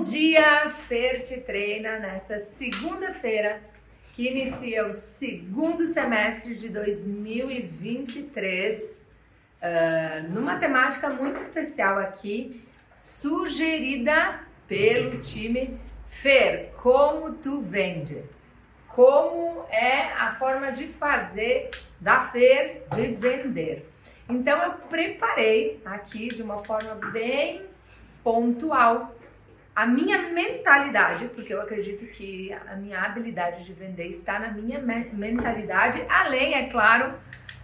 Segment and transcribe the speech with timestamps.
[0.00, 3.60] Bom dia, Fer te treina nessa segunda-feira
[4.14, 9.04] que inicia o segundo semestre de 2023, uh,
[9.60, 12.64] ah, numa temática muito especial aqui,
[12.96, 16.72] sugerida pelo time Fer.
[16.82, 18.22] Como tu vende?
[18.88, 21.68] Como é a forma de fazer
[22.00, 23.86] da Fer de vender?
[24.30, 27.60] Então eu preparei aqui de uma forma bem
[28.24, 29.19] pontual
[29.74, 34.78] a minha mentalidade, porque eu acredito que a minha habilidade de vender está na minha
[34.78, 37.14] mentalidade, além, é claro,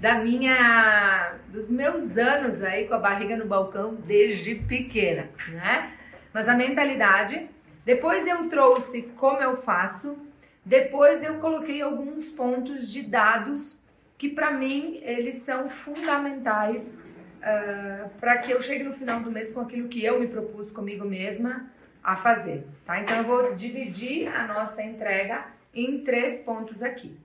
[0.01, 5.92] da minha dos meus anos aí com a barriga no balcão desde pequena, né?
[6.32, 7.48] Mas a mentalidade,
[7.84, 10.18] depois eu trouxe como eu faço,
[10.65, 13.82] depois eu coloquei alguns pontos de dados
[14.18, 19.52] que para mim eles são fundamentais uh, para que eu chegue no final do mês
[19.52, 21.70] com aquilo que eu me propus comigo mesma
[22.07, 23.01] a fazer, tá?
[23.01, 27.18] Então eu vou dividir a nossa entrega em três pontos aqui.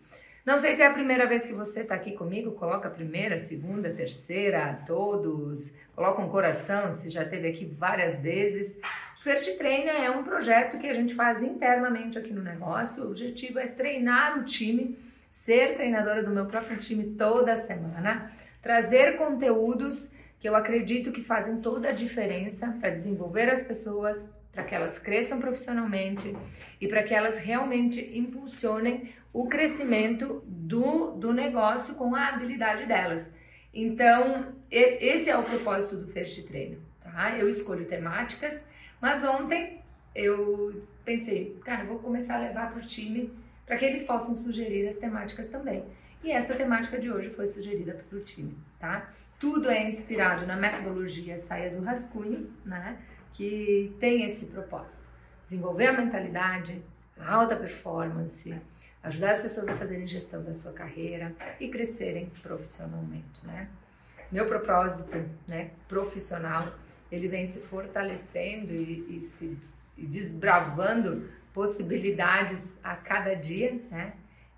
[0.44, 3.38] Não sei se é a primeira vez que você está aqui comigo, coloca a primeira,
[3.38, 8.82] segunda, terceira, todos, coloca um coração se já teve aqui várias vezes.
[9.22, 13.04] First Trainer é um projeto que a gente faz internamente aqui no negócio.
[13.04, 14.98] O objetivo é treinar o time,
[15.32, 18.32] ser treinadora do meu próprio time toda semana,
[18.64, 24.64] trazer conteúdos que eu acredito que fazem toda a diferença para desenvolver as pessoas, para
[24.64, 26.36] que elas cresçam profissionalmente
[26.80, 33.34] e para que elas realmente impulsionem o crescimento do, do negócio com a habilidade delas.
[33.74, 37.38] Então, esse é o propósito do First Treino, tá?
[37.38, 38.62] Eu escolho temáticas,
[39.00, 39.80] mas ontem
[40.14, 43.32] eu pensei, cara, vou começar a levar para o time
[43.66, 45.86] para que eles possam sugerir as temáticas também.
[46.22, 49.10] E essa temática de hoje foi sugerida para o time, tá?
[49.40, 52.98] Tudo é inspirado na metodologia Saia do Rascunho, né?
[53.34, 55.08] Que tem esse propósito:
[55.44, 56.82] desenvolver a mentalidade,
[57.20, 58.56] a alta performance,
[59.04, 63.68] ajudar as pessoas a fazerem gestão da sua carreira e crescerem profissionalmente, né?
[64.32, 65.18] Meu propósito,
[65.48, 66.74] né, profissional,
[67.12, 69.58] ele vem se fortalecendo e, e se
[69.98, 74.14] e desbravando possibilidades a cada dia, né?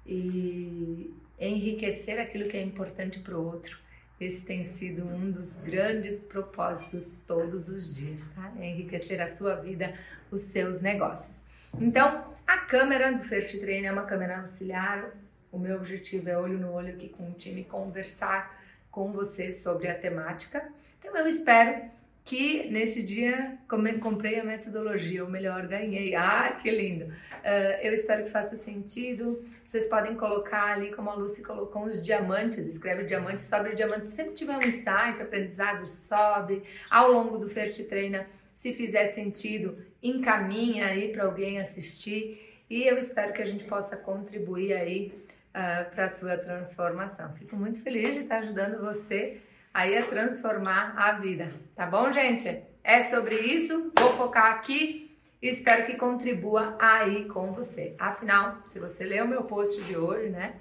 [0.05, 3.82] E enriquecer aquilo que é importante para o outro
[4.23, 8.51] esse tem sido um dos grandes propósitos todos os dias, tá?
[8.59, 9.93] É enriquecer a sua vida,
[10.31, 11.45] os seus negócios.
[11.79, 15.09] Então, a câmera do First Train é uma câmera auxiliar.
[15.51, 19.87] O meu objetivo é olho no olho aqui com o time conversar com você sobre
[19.87, 20.67] a temática.
[20.99, 21.91] Então, eu espero
[22.25, 23.57] que nesse dia
[23.99, 26.15] comprei a metodologia, ou melhor, ganhei.
[26.15, 27.05] Ah, que lindo!
[27.05, 29.43] Uh, eu espero que faça sentido.
[29.65, 34.07] Vocês podem colocar ali, como a Lucy colocou, os diamantes, escreve diamante, sobe o diamante.
[34.07, 36.63] Sempre tiver um insight, aprendizado, sobe.
[36.89, 42.63] Ao longo do First Treina, se fizer sentido, encaminha aí para alguém assistir.
[42.69, 45.11] E eu espero que a gente possa contribuir aí
[45.49, 47.33] uh, para a sua transformação.
[47.33, 49.41] Fico muito feliz de estar ajudando você
[49.73, 51.49] aí a transformar a vida.
[51.75, 52.61] Tá bom, gente?
[52.83, 53.91] É sobre isso.
[53.97, 57.95] Vou focar aqui e espero que contribua aí com você.
[57.97, 60.53] Afinal, se você ler o meu post de hoje, né,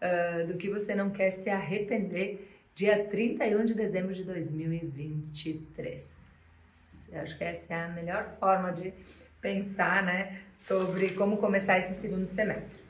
[0.00, 6.20] uh, do que você não quer se arrepender, dia 31 de dezembro de 2023.
[7.12, 8.94] Eu acho que essa é a melhor forma de
[9.40, 12.84] pensar, né, sobre como começar esse segundo semestre.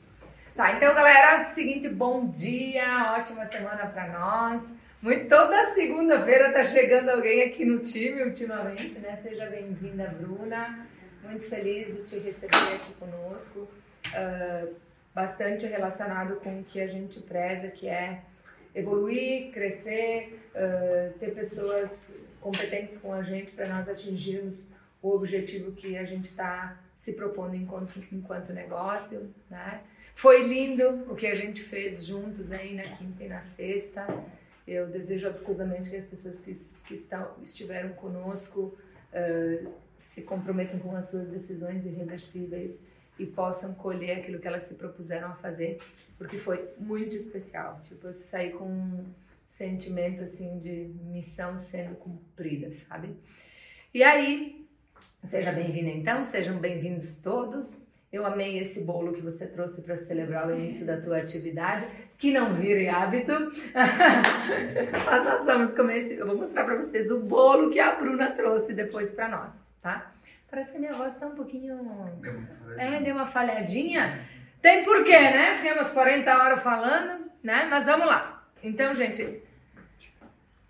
[0.55, 4.80] Tá, então galera, é seguinte, bom dia, ótima semana para nós.
[5.01, 9.19] Muito, toda segunda-feira tá chegando alguém aqui no time ultimamente, né?
[9.23, 10.87] Seja bem-vinda, Bruna.
[11.23, 13.67] Muito feliz de te receber aqui conosco.
[14.09, 14.75] Uh,
[15.11, 18.21] bastante relacionado com o que a gente preza, que é
[18.75, 24.59] evoluir, crescer, uh, ter pessoas competentes com a gente para nós atingirmos
[25.01, 29.81] o objetivo que a gente está se propondo enquanto, enquanto negócio, né?
[30.13, 34.05] Foi lindo o que a gente fez juntos aí na quinta e na sexta.
[34.71, 36.53] Eu desejo absurdamente que as pessoas que,
[36.87, 38.77] que estão, estiveram conosco
[39.11, 42.85] uh, se comprometam com as suas decisões irreversíveis
[43.19, 45.81] e possam colher aquilo que elas se propuseram a fazer,
[46.17, 47.81] porque foi muito especial.
[47.83, 49.05] Tipo, eu saí com um
[49.49, 53.17] sentimento assim de missão sendo cumprida, sabe?
[53.93, 54.65] E aí,
[55.27, 57.77] seja bem-vinda então, sejam bem-vindos todos.
[58.11, 61.87] Eu amei esse bolo que você trouxe para celebrar o início da tua atividade,
[62.17, 63.31] que não vire hábito.
[65.05, 66.11] Nós vamos comer.
[66.11, 70.11] Eu vou mostrar para vocês o bolo que a Bruna trouxe depois para nós, tá?
[70.49, 71.77] Parece que minha voz está um pouquinho...
[72.19, 74.27] Deu uma é, deu uma falhadinha.
[74.61, 75.55] Tem porquê, né?
[75.55, 77.65] Fiquei umas 40 horas falando, né?
[77.69, 78.45] Mas vamos lá.
[78.61, 79.41] Então, gente,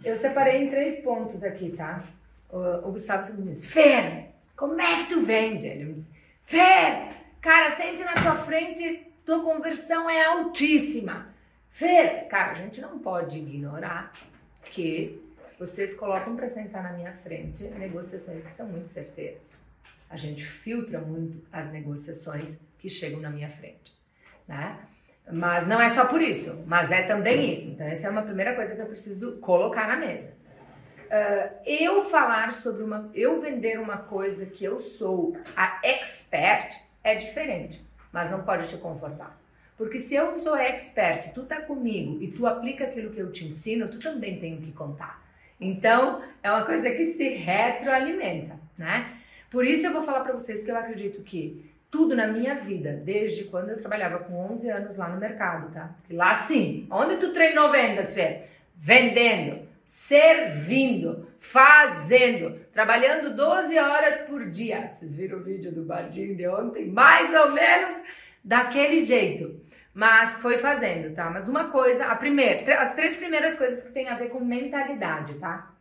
[0.04, 2.04] eu separei em três pontos aqui, tá?
[2.52, 5.66] O, o Gustavo me disse, Fer, como é que tu vende?
[5.66, 6.10] Ele me disse,
[6.44, 7.11] Fer,
[7.42, 11.28] cara, sente na tua frente, tua conversão é altíssima.
[11.70, 14.12] Fer, cara, a gente não pode ignorar
[14.66, 15.22] que
[15.58, 19.60] vocês colocam para sentar na minha frente negociações que são muito certeiras.
[20.10, 23.96] A gente filtra muito as negociações que chegam na minha frente,
[24.48, 24.80] né?
[25.32, 27.70] Mas não é só por isso, mas é também isso.
[27.70, 30.34] Então, essa é uma primeira coisa que eu preciso colocar na mesa.
[31.06, 33.10] Uh, eu falar sobre uma.
[33.14, 38.78] Eu vender uma coisa que eu sou a expert é diferente, mas não pode te
[38.78, 39.40] confortar.
[39.78, 43.46] Porque se eu sou expert, tu tá comigo e tu aplica aquilo que eu te
[43.46, 45.26] ensino, tu também tem que contar.
[45.60, 49.18] Então, é uma coisa que se retroalimenta, né?
[49.50, 52.94] Por isso eu vou falar para vocês que eu acredito que tudo na minha vida,
[52.94, 55.94] desde quando eu trabalhava com 11 anos lá no mercado, tá?
[56.00, 58.44] Porque lá sim, onde tu treinou vendas, Fê?
[58.76, 64.92] Vendendo, servindo, fazendo, trabalhando 12 horas por dia.
[64.92, 66.86] Vocês viram o vídeo do Bardinho de ontem?
[66.86, 67.98] Mais ou menos
[68.44, 69.60] daquele jeito.
[69.92, 71.32] Mas foi fazendo, tá?
[71.32, 75.34] Mas uma coisa, a primeira, as três primeiras coisas que tem a ver com mentalidade,
[75.34, 75.74] tá?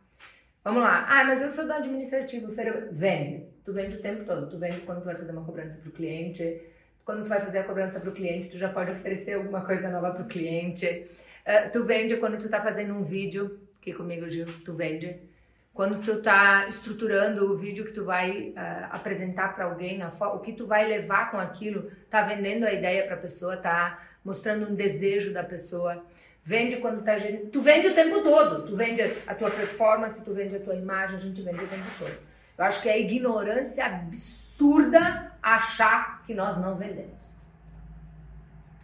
[0.63, 1.05] Vamos lá.
[1.07, 2.51] Ah, mas eu sou do administrativo,
[2.91, 3.45] vende.
[3.63, 4.49] Tu vende o tempo todo.
[4.49, 6.59] Tu vende quando tu vai fazer uma cobrança para o cliente.
[7.05, 9.89] Quando tu vai fazer a cobrança para o cliente, tu já pode oferecer alguma coisa
[9.89, 11.07] nova para o cliente.
[11.45, 15.30] Uh, tu vende quando tu tá fazendo um vídeo, que comigo, Gil, tu vende.
[15.73, 20.51] Quando tu tá estruturando o vídeo que tu vai uh, apresentar para alguém, o que
[20.51, 24.75] tu vai levar com aquilo, tá vendendo a ideia para a pessoa, tá mostrando um
[24.75, 26.03] desejo da pessoa.
[26.43, 27.13] Vende quando tá
[27.51, 28.67] tu vende o tempo todo.
[28.67, 31.87] Tu vende a tua performance, tu vende a tua imagem, a gente vende o tempo
[31.97, 32.17] todo.
[32.57, 37.19] Eu acho que é ignorância absurda achar que nós não vendemos.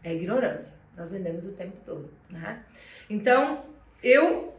[0.04, 0.78] É ignorância.
[0.96, 2.64] Nós vendemos o tempo todo, né?
[3.10, 3.66] Então,
[4.02, 4.57] eu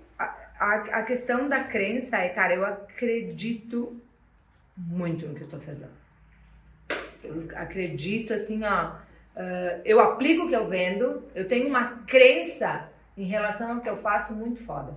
[0.58, 4.00] a, a questão da crença é, cara, eu acredito
[4.76, 5.92] muito no que eu tô fazendo.
[7.22, 12.88] Eu acredito assim, ó, uh, eu aplico o que eu vendo, eu tenho uma crença
[13.16, 14.96] em relação ao que eu faço muito foda.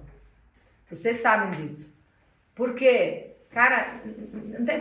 [0.90, 1.92] Vocês sabem disso.
[2.54, 4.80] Porque, cara, não tem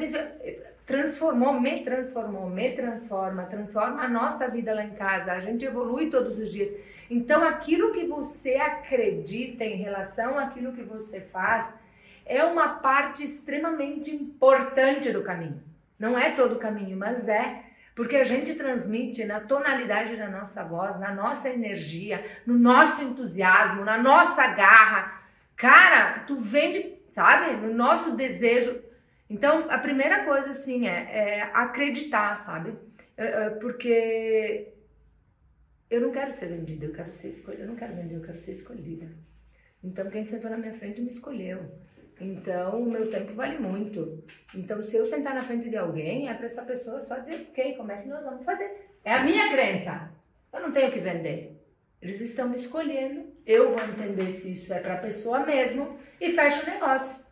[0.86, 5.32] transformou, me transformou, me transforma, transforma a nossa vida lá em casa.
[5.32, 6.68] A gente evolui todos os dias.
[7.10, 11.76] Então, aquilo que você acredita em relação àquilo que você faz
[12.24, 15.60] é uma parte extremamente importante do caminho.
[15.98, 17.64] Não é todo o caminho, mas é.
[17.96, 23.84] Porque a gente transmite na tonalidade da nossa voz, na nossa energia, no nosso entusiasmo,
[23.84, 25.20] na nossa garra.
[25.56, 27.56] Cara, tu vende, sabe?
[27.56, 28.80] No nosso desejo.
[29.28, 32.78] Então, a primeira coisa, assim, é, é acreditar, sabe?
[33.16, 34.72] É, é, porque
[35.90, 37.64] eu não quero ser vendida, eu quero ser escolhida.
[37.64, 39.08] Eu não quero vender, eu quero ser escolhida.
[39.82, 41.58] Então, quem sentou na minha frente me escolheu.
[42.20, 44.22] Então, o meu tempo vale muito.
[44.54, 47.74] Então, se eu sentar na frente de alguém, é para essa pessoa só dizer, ok,
[47.76, 48.90] como é que nós vamos fazer?
[49.04, 50.12] É a minha crença.
[50.52, 51.60] Eu não tenho que vender.
[52.00, 53.32] Eles estão me escolhendo.
[53.44, 57.24] Eu vou entender se isso é para a pessoa mesmo e fecho o negócio.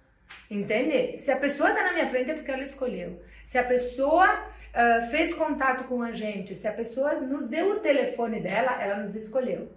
[0.51, 1.19] Entende?
[1.19, 3.23] Se a pessoa está na minha frente é porque ela escolheu.
[3.45, 7.81] Se a pessoa uh, fez contato com a gente, se a pessoa nos deu o
[7.81, 9.69] telefone dela, ela nos escolheu.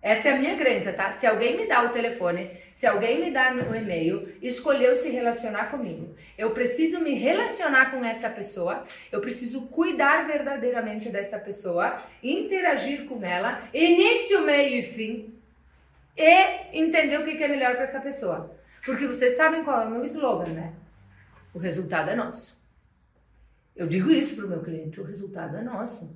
[0.00, 1.10] Essa é a minha crença, tá?
[1.10, 5.72] Se alguém me dá o telefone, se alguém me dá o e-mail, escolheu se relacionar
[5.72, 6.14] comigo.
[6.38, 13.24] Eu preciso me relacionar com essa pessoa, eu preciso cuidar verdadeiramente dessa pessoa, interagir com
[13.24, 15.34] ela, início, meio e fim,
[16.16, 18.56] e entender o que é melhor para essa pessoa.
[18.84, 20.72] Porque vocês sabem qual é o meu slogan, né?
[21.52, 22.57] O resultado é nosso.
[23.78, 26.12] Eu digo isso para o meu cliente, o resultado é nosso.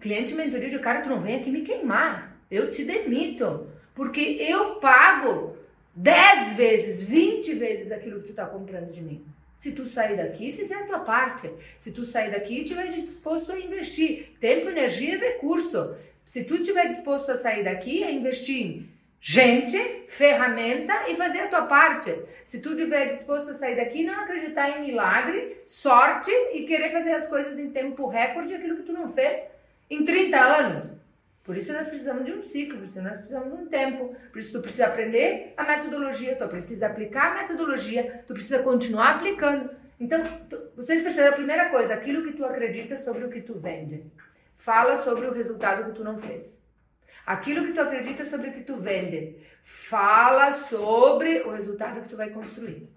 [0.00, 2.40] Cliente mentoria de cara, tu não vem aqui me queimar.
[2.50, 3.66] Eu te demito.
[3.94, 5.54] Porque eu pago
[5.94, 9.22] 10 vezes, 20 vezes aquilo que tu está comprando de mim.
[9.58, 11.50] Se tu sair daqui e fizer a tua parte.
[11.76, 15.94] Se tu sair daqui e estiver disposto a investir tempo, energia e recurso.
[16.24, 18.88] Se tu estiver disposto a sair daqui, a investir em
[19.24, 22.12] gente, ferramenta e fazer a tua parte.
[22.44, 27.12] Se tu estiver disposto a sair daqui, não acreditar em milagre, sorte e querer fazer
[27.12, 29.48] as coisas em tempo recorde, aquilo que tu não fez
[29.88, 30.92] em 30 anos.
[31.44, 34.38] Por isso nós precisamos de um ciclo, por isso nós precisamos de um tempo, por
[34.38, 39.70] isso tu precisa aprender a metodologia, tu precisa aplicar a metodologia, tu precisa continuar aplicando.
[40.00, 43.54] Então, tu, vocês precisam, a primeira coisa, aquilo que tu acredita sobre o que tu
[43.54, 44.04] vende.
[44.56, 46.61] Fala sobre o resultado que tu não fez.
[47.24, 49.36] Aquilo que tu acredita sobre o que tu vende.
[49.62, 52.88] Fala sobre o resultado que tu vai construir.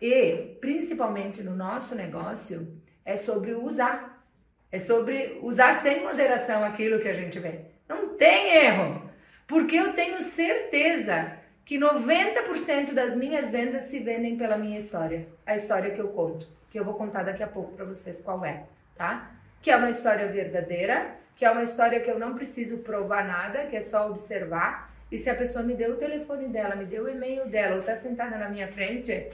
[0.00, 4.24] E, principalmente no nosso negócio, é sobre usar.
[4.70, 7.60] É sobre usar sem moderação aquilo que a gente vê.
[7.88, 9.08] Não tem erro.
[9.46, 15.54] Porque eu tenho certeza que 90% das minhas vendas se vendem pela minha história, a
[15.54, 18.64] história que eu conto, que eu vou contar daqui a pouco para vocês qual é,
[18.96, 19.30] tá?
[19.60, 23.66] Que é uma história verdadeira, que é uma história que eu não preciso provar nada,
[23.66, 24.92] que é só observar.
[25.10, 27.82] E se a pessoa me deu o telefone dela, me deu o e-mail dela, ou
[27.82, 29.28] tá sentada na minha frente,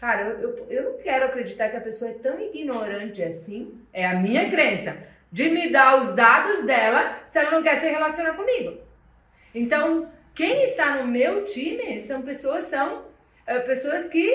[0.00, 4.06] cara, eu, eu, eu não quero acreditar que a pessoa é tão ignorante assim, é
[4.06, 4.96] a minha crença,
[5.32, 8.78] de me dar os dados dela se ela não quer se relacionar comigo.
[9.52, 14.32] Então, quem está no meu time são pessoas são uh, pessoas que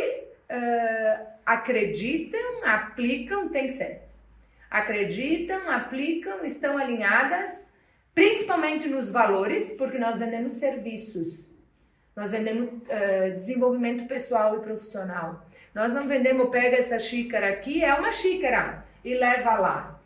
[0.52, 4.03] uh, acreditam, aplicam, tem que ser.
[4.74, 7.72] Acreditam, aplicam, estão alinhadas,
[8.16, 11.46] principalmente nos valores, porque nós vendemos serviços.
[12.16, 15.46] Nós vendemos uh, desenvolvimento pessoal e profissional.
[15.76, 20.02] Nós não vendemos, pega essa xícara aqui, é uma xícara, e leva lá.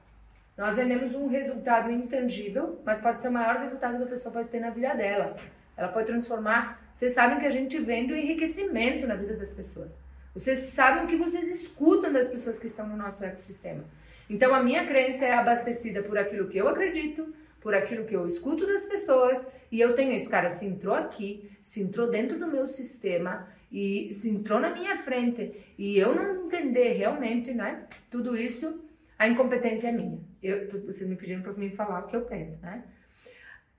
[0.57, 4.50] Nós vendemos um resultado intangível, mas pode ser o maior resultado que a pessoa pode
[4.50, 5.38] ter na vida dela.
[5.77, 6.91] Ela pode transformar.
[6.93, 9.91] Vocês sabem que a gente vende o enriquecimento na vida das pessoas.
[10.33, 13.86] Vocês sabem que vocês escutam das pessoas que estão no nosso ecossistema.
[14.29, 18.27] Então a minha crença é abastecida por aquilo que eu acredito, por aquilo que eu
[18.27, 22.48] escuto das pessoas, e eu tenho esse cara se entrou aqui, se entrou dentro do
[22.48, 28.38] meu sistema e se entrou na minha frente, e eu não entender realmente, né, tudo
[28.38, 28.81] isso,
[29.19, 30.19] a incompetência é minha.
[30.41, 32.84] Eu, vocês me pediram para mim falar o que eu penso, né?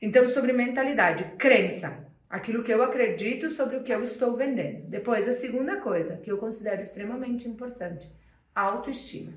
[0.01, 4.87] Então, sobre mentalidade, crença, aquilo que eu acredito sobre o que eu estou vendendo.
[4.89, 8.11] Depois, a segunda coisa que eu considero extremamente importante,
[8.55, 9.33] autoestima.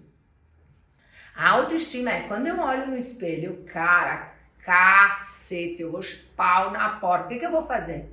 [1.36, 4.34] A autoestima é quando eu olho no espelho, cara,
[4.64, 6.02] cacete, eu vou
[6.36, 8.12] pau na porta, o que, que eu vou fazer?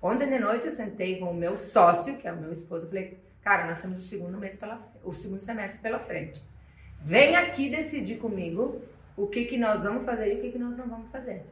[0.00, 2.88] Ontem de noite eu sentei com o meu sócio, que é o meu esposo, e
[2.88, 6.40] falei, cara, nós temos o segundo mês pela o segundo semestre pela frente.
[7.00, 8.80] Vem aqui decidir comigo
[9.16, 11.44] o que, que nós vamos fazer e o que, que nós não vamos fazer.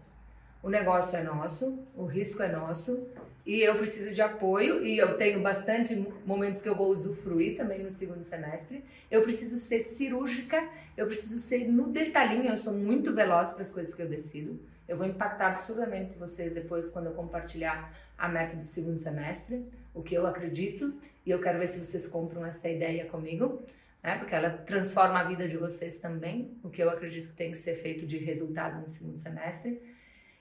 [0.63, 3.09] O negócio é nosso, o risco é nosso
[3.47, 5.95] e eu preciso de apoio e eu tenho bastante
[6.27, 8.85] momentos que eu vou usufruir também no segundo semestre.
[9.09, 13.71] Eu preciso ser cirúrgica, eu preciso ser no detalhinho, eu sou muito veloz para as
[13.71, 14.59] coisas que eu decido.
[14.89, 20.03] Eu vou impactar absurdamente vocês depois quando eu compartilhar a meta do segundo semestre, o
[20.03, 20.93] que eu acredito
[21.25, 23.65] e eu quero ver se vocês compram essa ideia comigo
[24.07, 24.19] né?
[24.19, 27.59] porque ela transforma a vida de vocês também, o que eu acredito que tem que
[27.59, 29.83] ser feito de resultado no segundo semestre,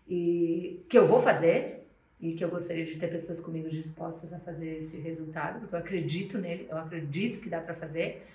[0.08, 1.85] e que eu vou fazer,
[2.20, 5.80] e que eu gostaria de ter pessoas comigo dispostas a fazer esse resultado, porque eu
[5.80, 8.26] acredito nele, eu acredito que dá para fazer.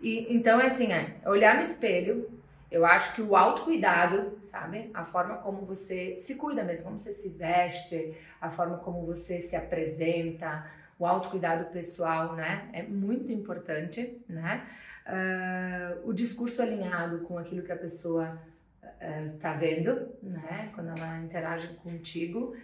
[0.00, 2.30] E então é assim, é, olhar no espelho,
[2.70, 4.90] eu acho que o autocuidado, sabe?
[4.92, 9.38] A forma como você se cuida mesmo, como você se veste, a forma como você
[9.38, 10.66] se apresenta,
[10.98, 12.68] o autocuidado pessoal, né?
[12.72, 14.66] É muito importante, né?
[15.06, 18.36] Uh, o discurso alinhado com aquilo que a pessoa
[18.82, 20.70] uh, tá vendo, né?
[20.74, 22.56] Quando ela interage contigo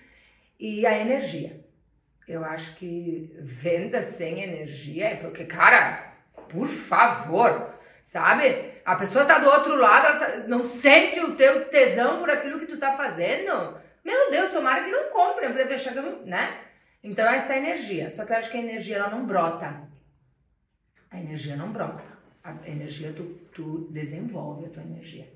[0.62, 1.60] e a energia.
[2.28, 6.14] Eu acho que venda sem energia é porque, cara,
[6.48, 8.74] por favor, sabe?
[8.84, 12.60] A pessoa tá do outro lado, ela tá, não sente o teu tesão por aquilo
[12.60, 13.76] que tu tá fazendo.
[14.04, 15.48] Meu Deus, tomara que não compre,
[16.26, 16.60] né?
[17.02, 18.12] Então, essa é energia.
[18.12, 19.82] Só que eu acho que a energia ela não brota.
[21.10, 22.04] A energia não brota.
[22.44, 25.28] A energia, tu, tu desenvolve a tua energia.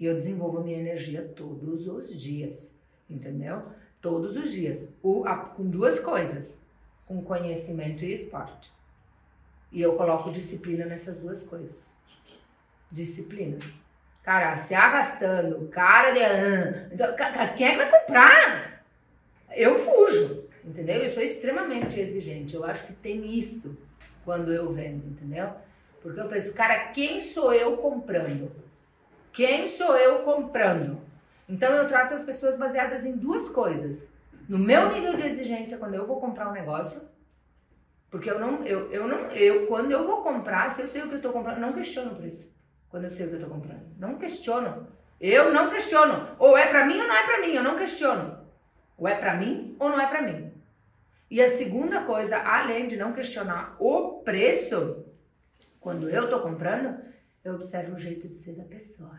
[0.00, 2.76] E eu desenvolvo a minha energia todos os dias.
[3.08, 3.62] Entendeu?
[4.02, 4.92] Todos os dias.
[5.00, 6.60] Com duas coisas:
[7.06, 8.70] com conhecimento e esporte.
[9.70, 11.80] E eu coloco disciplina nessas duas coisas.
[12.90, 13.58] Disciplina.
[14.22, 16.94] Cara, se arrastando, cara de.
[16.94, 17.16] Então,
[17.56, 18.84] quem é que vai comprar?
[19.54, 20.96] Eu fujo entendeu?
[20.96, 22.54] Eu sou extremamente exigente.
[22.54, 23.78] Eu acho que tem isso
[24.24, 25.50] quando eu vendo, entendeu?
[26.00, 28.50] Porque eu penso, cara, quem sou eu comprando?
[29.32, 31.00] Quem sou eu comprando?
[31.48, 34.10] Então eu trato as pessoas baseadas em duas coisas.
[34.48, 37.02] No meu nível de exigência quando eu vou comprar um negócio,
[38.10, 41.08] porque eu não, eu, eu não, eu quando eu vou comprar, se eu sei o
[41.08, 42.44] que eu estou comprando, não questiono por isso.
[42.88, 44.86] Quando eu sei o que eu estou comprando, não questiono.
[45.20, 46.28] Eu não questiono.
[46.38, 48.38] Ou é para mim ou não é para mim, eu não questiono.
[48.98, 50.52] Ou é para mim ou não é para mim.
[51.30, 55.06] E a segunda coisa, além de não questionar o preço,
[55.80, 57.02] quando eu estou comprando,
[57.42, 59.18] eu observo o jeito de ser da pessoa.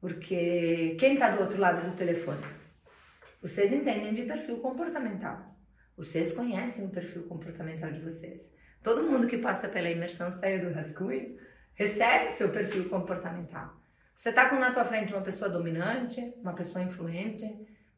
[0.00, 2.42] Porque quem está do outro lado do telefone?
[3.42, 5.54] Vocês entendem de perfil comportamental.
[5.96, 8.50] Vocês conhecem o perfil comportamental de vocês.
[8.82, 11.36] Todo mundo que passa pela imersão saiu do rascunho
[11.74, 13.74] recebe seu perfil comportamental.
[14.14, 17.46] Você está com na tua frente uma pessoa dominante, uma pessoa influente,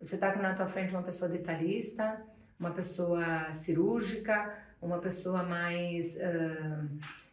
[0.01, 2.21] você está com na tua frente uma pessoa detalhista,
[2.59, 6.89] uma pessoa cirúrgica, uma pessoa mais uh,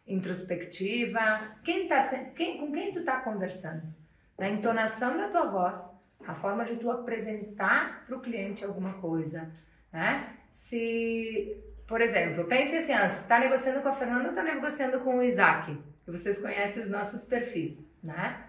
[0.06, 1.20] introspectiva.
[1.64, 2.00] Quem tá,
[2.36, 3.82] quem, com quem tu está conversando?
[4.40, 5.94] Na entonação da tua voz,
[6.26, 9.52] a forma de tu apresentar para o cliente alguma coisa,
[9.92, 10.34] né?
[10.50, 15.18] Se, por exemplo, pense assim, você está negociando com a Fernanda ou está negociando com
[15.18, 15.78] o Isaac?
[16.06, 18.46] Vocês conhecem os nossos perfis, né?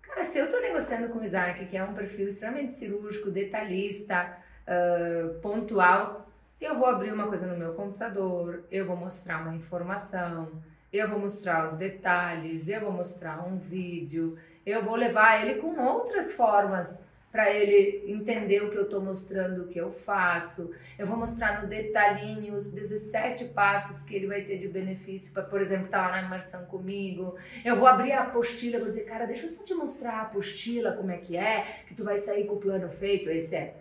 [0.00, 4.38] Cara, se eu estou negociando com o Isaac, que é um perfil extremamente cirúrgico, detalhista,
[4.66, 6.26] uh, pontual,
[6.58, 11.18] eu vou abrir uma coisa no meu computador, eu vou mostrar uma informação, eu vou
[11.18, 17.02] mostrar os detalhes, eu vou mostrar um vídeo, eu vou levar ele com outras formas
[17.34, 20.72] para ele entender o que eu estou mostrando, o que eu faço.
[20.96, 25.60] Eu vou mostrar no detalhinho os 17 passos que ele vai ter de benefício por
[25.60, 27.36] exemplo, estar tá lá na imersão comigo.
[27.64, 30.92] Eu vou abrir a apostila, vou dizer, cara, deixa eu só te mostrar a apostila,
[30.92, 33.74] como é que é, que tu vai sair com o plano feito, esse é.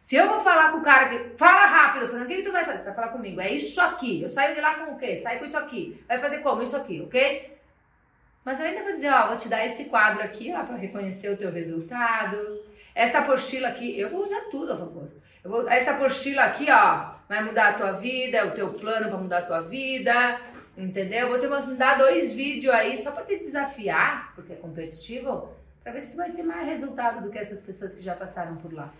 [0.00, 1.36] Se eu vou falar com o cara que.
[1.36, 2.78] Fala rápido, Fernando, o que, que tu vai fazer?
[2.78, 3.40] Você vai falar comigo.
[3.40, 4.20] É isso aqui.
[4.20, 5.14] Eu saio de lá com o quê?
[5.14, 6.02] Saio com isso aqui.
[6.08, 6.60] Vai fazer como?
[6.60, 7.51] Isso aqui, ok?
[8.44, 11.30] Mas eu ainda vou dizer, ó, vou te dar esse quadro aqui, ó, para reconhecer
[11.30, 12.62] o teu resultado.
[12.94, 15.08] Essa apostila aqui, eu vou usar tudo a favor.
[15.44, 19.18] Vou, essa apostila aqui, ó, vai mudar a tua vida, é o teu plano para
[19.18, 20.40] mudar a tua vida,
[20.76, 21.28] entendeu?
[21.28, 25.92] Eu vou te mandar dois vídeos aí só para te desafiar, porque é competitivo, para
[25.92, 28.72] ver se tu vai ter mais resultado do que essas pessoas que já passaram por
[28.72, 28.92] lá.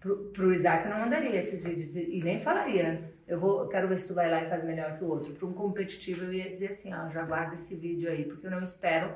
[0.00, 3.12] Pro, pro Isaac eu não mandaria esses vídeos e nem falaria.
[3.28, 5.32] Eu vou, quero ver se tu vai lá e faz melhor que o outro.
[5.34, 8.50] Para um competitivo eu ia dizer assim, ó, já guarda esse vídeo aí, porque eu
[8.50, 9.14] não espero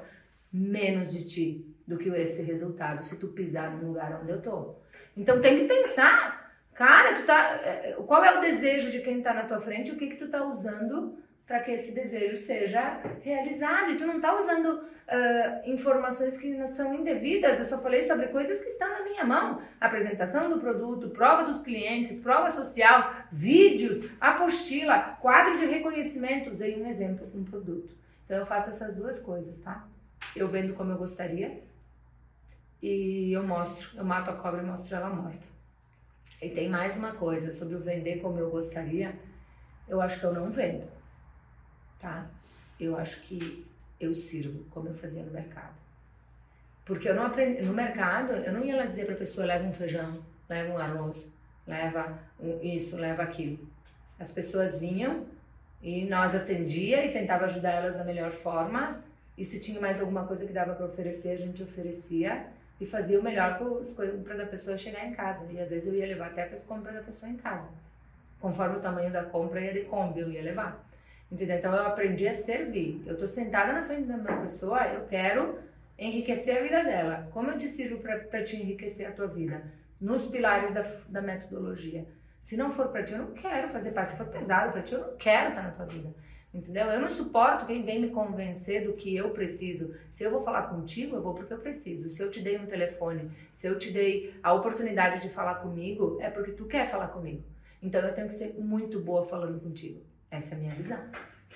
[0.53, 4.75] menos de ti do que esse resultado se tu pisar no lugar onde eu tô.
[5.17, 9.33] Então tem que pensar, cara, tu tá, é, qual é o desejo de quem tá
[9.33, 13.93] na tua frente, o que que tu tá usando para que esse desejo seja realizado.
[13.93, 17.59] E tu não tá usando uh, informações que não são indevidas.
[17.59, 21.61] Eu só falei sobre coisas que estão na minha mão: apresentação do produto, prova dos
[21.61, 26.51] clientes, prova social, vídeos, apostila, quadro de reconhecimento.
[26.51, 27.95] Usei um exemplo, um produto.
[28.25, 29.87] Então eu faço essas duas coisas, tá?
[30.37, 31.63] Eu vendo como eu gostaria
[32.81, 35.53] e eu mostro, eu mato a cobra e mostro ela morta.
[36.41, 39.15] E tem mais uma coisa sobre o vender como eu gostaria.
[39.89, 41.02] Eu acho que eu não vendo
[42.03, 42.27] tá?
[42.79, 43.65] Eu acho que
[44.01, 45.73] eu sirvo como eu fazia no mercado.
[46.85, 49.65] Porque eu não aprendi, no mercado, eu não ia lá dizer para a pessoa, leva
[49.65, 51.25] um feijão, leva um arroz,
[51.67, 53.59] leva um, isso, leva aquilo.
[54.19, 55.25] As pessoas vinham
[55.81, 59.01] e nós atendia e tentava ajudar elas da melhor forma.
[59.39, 62.47] E se tinha mais alguma coisa que dava para oferecer, a gente oferecia
[62.81, 63.61] e fazia o melhor
[64.25, 65.47] para a pessoa chegar em casa.
[65.53, 67.69] E às vezes eu ia levar até a compra da pessoa em casa.
[68.41, 70.85] Conforme o tamanho da compra ia de Kombi, eu ia levar.
[71.33, 71.57] Entendeu?
[71.57, 73.03] Então eu aprendi a servir.
[73.07, 75.59] Eu tô sentada na frente da minha pessoa, eu quero
[75.99, 77.27] enriquecer a vida dela.
[77.33, 79.65] Como eu te sirvo para te enriquecer a tua vida?
[79.99, 82.07] Nos pilares da, da metodologia.
[82.39, 84.11] Se não for para ti, eu não quero fazer parte.
[84.11, 86.15] Se for pesado para ti, eu não quero estar na tua vida.
[86.53, 86.85] Entendeu?
[86.89, 89.95] Eu não suporto quem vem me convencer do que eu preciso.
[90.11, 92.11] Se eu vou falar contigo, eu vou porque eu preciso.
[92.11, 96.19] Se eu te dei um telefone, se eu te dei a oportunidade de falar comigo,
[96.21, 97.43] é porque tu quer falar comigo.
[97.81, 100.12] Então eu tenho que ser muito boa falando contigo.
[100.33, 100.99] Essa é a minha visão.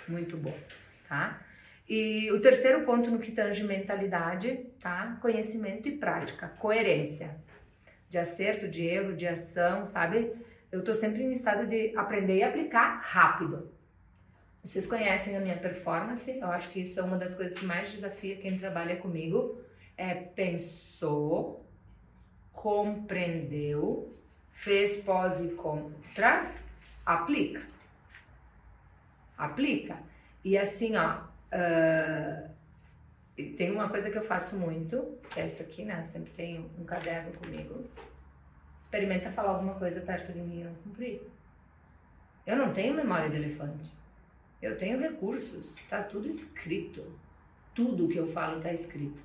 [0.06, 0.54] Muito bom,
[1.08, 1.42] tá?
[1.88, 5.16] E o terceiro ponto no que tange mentalidade, tá?
[5.22, 7.40] Conhecimento e prática, coerência.
[8.10, 10.30] De acerto, de erro, de ação, sabe?
[10.70, 13.72] Eu tô sempre em estado de aprender e aplicar rápido.
[14.62, 17.90] Vocês conhecem a minha performance, eu acho que isso é uma das coisas que mais
[17.90, 19.58] desafia quem trabalha comigo.
[19.96, 21.64] É pensou,
[22.52, 24.14] compreendeu,
[24.52, 26.62] fez pós e contras,
[27.06, 27.75] aplica
[29.36, 29.98] aplica.
[30.44, 31.18] E assim, ó,
[31.52, 32.48] uh,
[33.56, 36.00] tem uma coisa que eu faço muito, que é isso aqui, né?
[36.00, 37.84] Eu sempre tenho um caderno comigo.
[38.80, 41.20] Experimenta falar alguma coisa perto de mim e não cumprir.
[42.46, 43.90] Eu não tenho memória de elefante.
[44.62, 47.04] Eu tenho recursos, tá tudo escrito.
[47.74, 49.22] Tudo que eu falo tá escrito.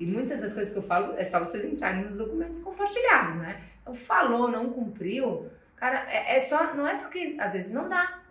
[0.00, 3.62] E muitas das coisas que eu falo é só vocês entrarem nos documentos compartilhados, né?
[3.80, 8.21] Então, falou, não cumpriu, cara, é, é só, não é porque às vezes não dá,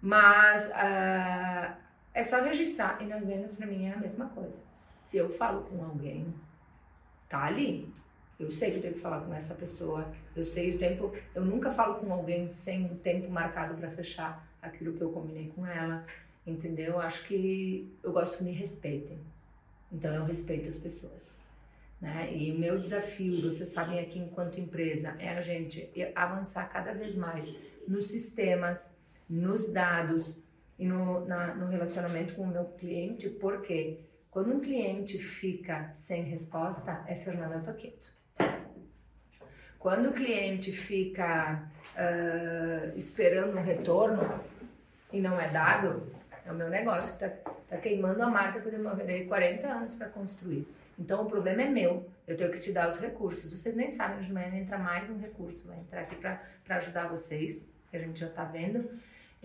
[0.00, 1.76] mas uh,
[2.14, 3.02] é só registrar.
[3.02, 4.58] E nas vendas, para mim, é a mesma coisa.
[5.00, 6.32] Se eu falo com alguém,
[7.28, 7.92] tá ali.
[8.38, 10.10] Eu sei que eu tenho que falar com essa pessoa.
[10.34, 11.12] Eu sei o tempo.
[11.34, 15.52] Eu nunca falo com alguém sem um tempo marcado para fechar aquilo que eu combinei
[15.54, 16.04] com ela.
[16.46, 17.00] Entendeu?
[17.00, 19.18] Acho que eu gosto que me respeitem.
[19.90, 21.34] Então eu respeito as pessoas.
[22.00, 22.30] Né?
[22.34, 27.54] E meu desafio, vocês sabem aqui enquanto empresa, é a gente avançar cada vez mais
[27.88, 28.94] nos sistemas,
[29.28, 30.42] nos dados
[30.78, 36.22] e no, na, no relacionamento com o meu cliente, porque quando um cliente fica sem
[36.24, 38.14] resposta, é Fernanda Toqueto.
[39.78, 44.22] Quando o cliente fica uh, esperando um retorno
[45.12, 46.12] e não é dado,
[46.44, 49.94] é o meu negócio que está tá queimando a marca que eu demorei 40 anos
[49.94, 50.66] para construir.
[50.98, 52.08] Então o problema é meu.
[52.26, 53.50] Eu tenho que te dar os recursos.
[53.50, 57.72] Vocês nem sabem, de manhã entra mais um recurso, vai entrar aqui para ajudar vocês,
[57.90, 58.90] que a gente já está vendo.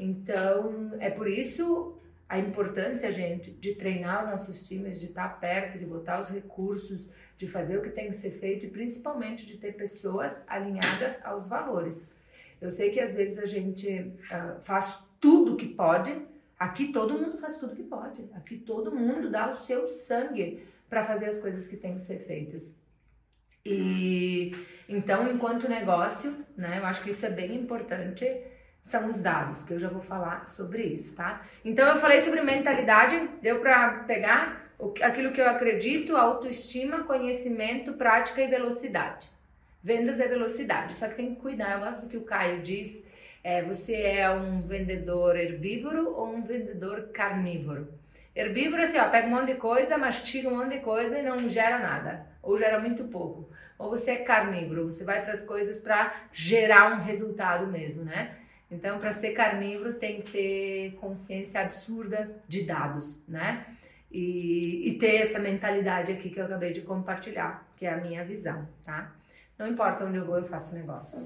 [0.01, 1.95] Então é por isso
[2.27, 7.07] a importância, gente, de treinar os nossos times, de estar perto, de botar os recursos,
[7.37, 11.47] de fazer o que tem que ser feito e principalmente de ter pessoas alinhadas aos
[11.47, 12.09] valores.
[12.59, 16.15] Eu sei que às vezes a gente uh, faz tudo que pode,
[16.57, 21.03] aqui todo mundo faz tudo que pode, aqui todo mundo dá o seu sangue para
[21.03, 22.75] fazer as coisas que têm que ser feitas.
[23.63, 24.51] E
[24.89, 28.25] então, enquanto negócio, né, eu acho que isso é bem importante,
[28.81, 31.41] são os dados, que eu já vou falar sobre isso, tá?
[31.63, 38.41] Então, eu falei sobre mentalidade, deu para pegar aquilo que eu acredito, autoestima, conhecimento, prática
[38.41, 39.29] e velocidade.
[39.83, 43.03] Vendas é velocidade, só que tem que cuidar, eu gosto do que o Caio diz,
[43.43, 47.87] é, você é um vendedor herbívoro ou um vendedor carnívoro?
[48.35, 51.49] Herbívoro, assim, ó, pega um monte de coisa, mastiga um monte de coisa e não
[51.49, 53.49] gera nada, ou gera muito pouco.
[53.77, 58.37] Ou você é carnívoro, você vai para as coisas para gerar um resultado mesmo, né?
[58.71, 63.65] Então, para ser carnívoro, tem que ter consciência absurda de dados, né?
[64.09, 68.23] E, e, ter essa mentalidade aqui que eu acabei de compartilhar, que é a minha
[68.23, 69.13] visão, tá?
[69.57, 71.17] Não importa onde eu vou, eu faço negócio.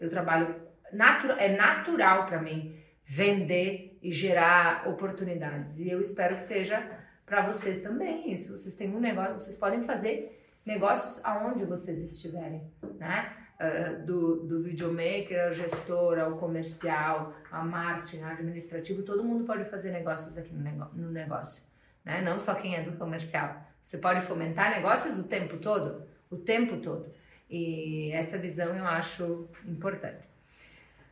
[0.00, 0.54] Eu trabalho,
[0.92, 5.78] natu é natural para mim vender e gerar oportunidades.
[5.78, 6.82] E eu espero que seja
[7.24, 8.58] para vocês também isso.
[8.58, 12.62] Vocês têm um negócio, vocês podem fazer negócios aonde vocês estiverem,
[12.98, 13.32] né?
[13.58, 19.92] Uh, do, do videomaker ao gestor, ao comercial, a marketing, administrativo, todo mundo pode fazer
[19.92, 21.62] negócios aqui no, negócio,
[22.04, 22.20] né?
[22.20, 23.56] Não só quem é do comercial.
[23.80, 27.08] Você pode fomentar negócios o tempo todo, o tempo todo.
[27.48, 30.28] E essa visão eu acho importante.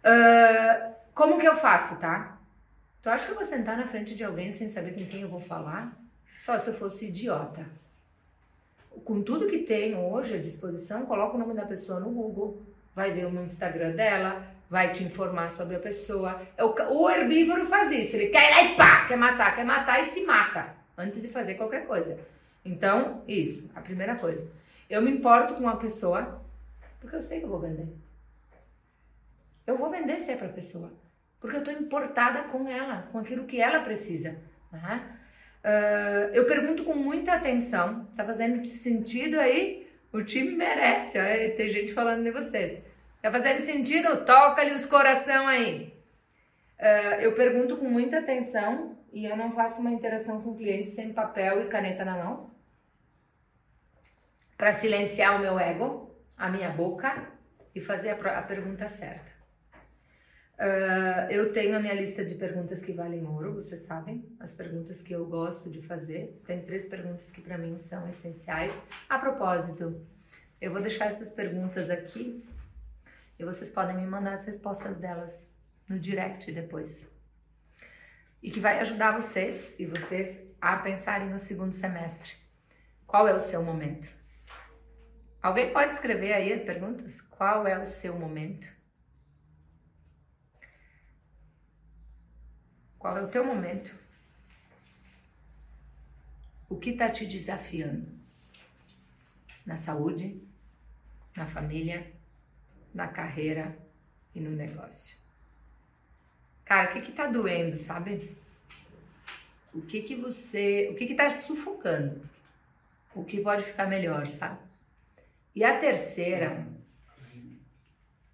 [0.04, 2.38] Uh, como que eu faço, tá?
[3.00, 5.28] Tu acha que eu vou sentar na frente de alguém sem saber com quem eu
[5.28, 5.96] vou falar?
[6.40, 7.64] Só se eu fosse idiota.
[9.04, 12.62] Com tudo que tenho hoje à disposição, coloca o nome da pessoa no Google,
[12.94, 16.40] vai ver o Instagram dela, vai te informar sobre a pessoa.
[16.56, 20.00] É o herbívoro faz isso, ele quer ir lá e pá, quer matar, quer matar
[20.00, 22.18] e se mata antes de fazer qualquer coisa.
[22.64, 24.46] Então, isso, a primeira coisa.
[24.88, 26.42] Eu me importo com uma pessoa
[27.00, 27.88] porque eu sei que eu vou vender.
[29.66, 30.90] Eu vou vender se é para a pessoa
[31.44, 34.34] porque eu estou importada com ela, com aquilo que ela precisa.
[34.72, 35.18] Né?
[35.64, 39.88] Uh, eu pergunto com muita atenção, tá fazendo sentido aí?
[40.12, 42.84] O time merece, ó, tem gente falando de vocês.
[43.22, 44.26] Tá fazendo sentido?
[44.26, 45.94] Toca-lhe os coração aí.
[46.78, 50.90] Uh, eu pergunto com muita atenção e eu não faço uma interação com o cliente
[50.90, 52.50] sem papel e caneta na mão
[54.58, 57.32] para silenciar o meu ego, a minha boca
[57.74, 59.33] e fazer a, a pergunta certa.
[60.58, 65.02] Uh, eu tenho a minha lista de perguntas que valem ouro, vocês sabem, as perguntas
[65.02, 66.40] que eu gosto de fazer.
[66.46, 68.80] Tem três perguntas que para mim são essenciais.
[69.08, 70.00] A propósito,
[70.60, 72.44] eu vou deixar essas perguntas aqui
[73.38, 75.50] e vocês podem me mandar as respostas delas
[75.88, 77.04] no direct depois.
[78.40, 82.32] E que vai ajudar vocês e vocês a pensarem no segundo semestre.
[83.06, 84.08] Qual é o seu momento?
[85.42, 87.20] Alguém pode escrever aí as perguntas?
[87.20, 88.68] Qual é o seu momento?
[93.04, 93.94] Qual é o teu momento?
[96.70, 98.08] O que está te desafiando?
[99.66, 100.42] Na saúde,
[101.36, 102.10] na família,
[102.94, 103.78] na carreira
[104.34, 105.18] e no negócio.
[106.64, 108.34] Cara, o que que tá doendo, sabe?
[109.74, 112.26] O que que você, o que que tá sufocando?
[113.14, 114.62] O que pode ficar melhor, sabe?
[115.54, 116.66] E a terceira,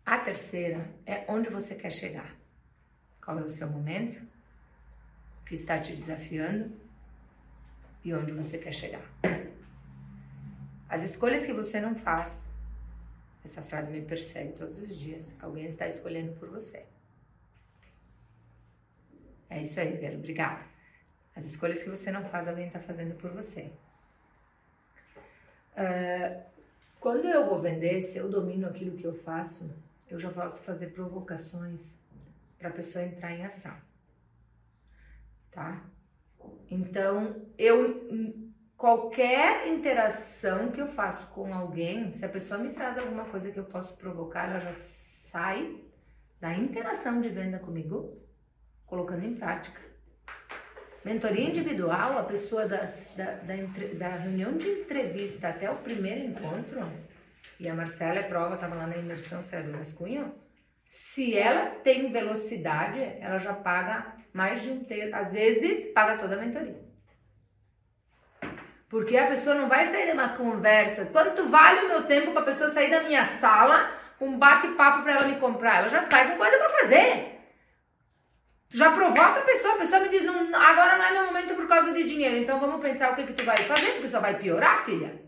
[0.07, 2.37] a terceira é onde você quer chegar.
[3.21, 4.31] Qual é o seu momento?
[5.51, 6.71] Que está te desafiando
[8.05, 9.03] e onde você quer chegar.
[10.89, 12.49] As escolhas que você não faz,
[13.45, 15.35] essa frase me persegue todos os dias.
[15.43, 16.87] Alguém está escolhendo por você.
[19.49, 20.17] É isso aí, Vera.
[20.17, 20.65] Obrigada.
[21.35, 23.73] As escolhas que você não faz, alguém está fazendo por você.
[25.75, 26.45] Uh,
[27.01, 29.77] quando eu vou vender, se eu domino aquilo que eu faço,
[30.09, 31.99] eu já posso fazer provocações
[32.57, 33.90] para a pessoa entrar em ação
[35.51, 35.85] tá?
[36.71, 38.11] Então, eu
[38.81, 43.59] qualquer interação que eu faço com alguém, se a pessoa me traz alguma coisa que
[43.59, 45.85] eu posso provocar, ela já sai
[46.41, 48.17] da interação de venda comigo,
[48.87, 49.79] colocando em prática.
[51.05, 52.79] Mentoria individual, a pessoa da,
[53.17, 53.55] da, da,
[53.99, 56.81] da reunião de entrevista até o primeiro encontro,
[57.59, 60.35] e a Marcela é prova, estava lá na imersão, Céu do Rascunho,
[60.87, 66.37] se ela tem velocidade, ela já paga mais de um terço, às vezes paga toda
[66.37, 66.91] a mentoria.
[68.89, 71.07] Porque a pessoa não vai sair de uma conversa.
[71.07, 73.89] Quanto vale o meu tempo para a pessoa sair da minha sala
[74.19, 75.79] com um bate-papo para ela me comprar?
[75.79, 77.41] Ela já sai com coisa para fazer.
[78.69, 81.69] Já provoca a pessoa, a pessoa me diz, não, agora não é meu momento por
[81.69, 82.37] causa de dinheiro.
[82.39, 85.23] Então vamos pensar o que, que tu vai fazer, porque só vai piorar, filha.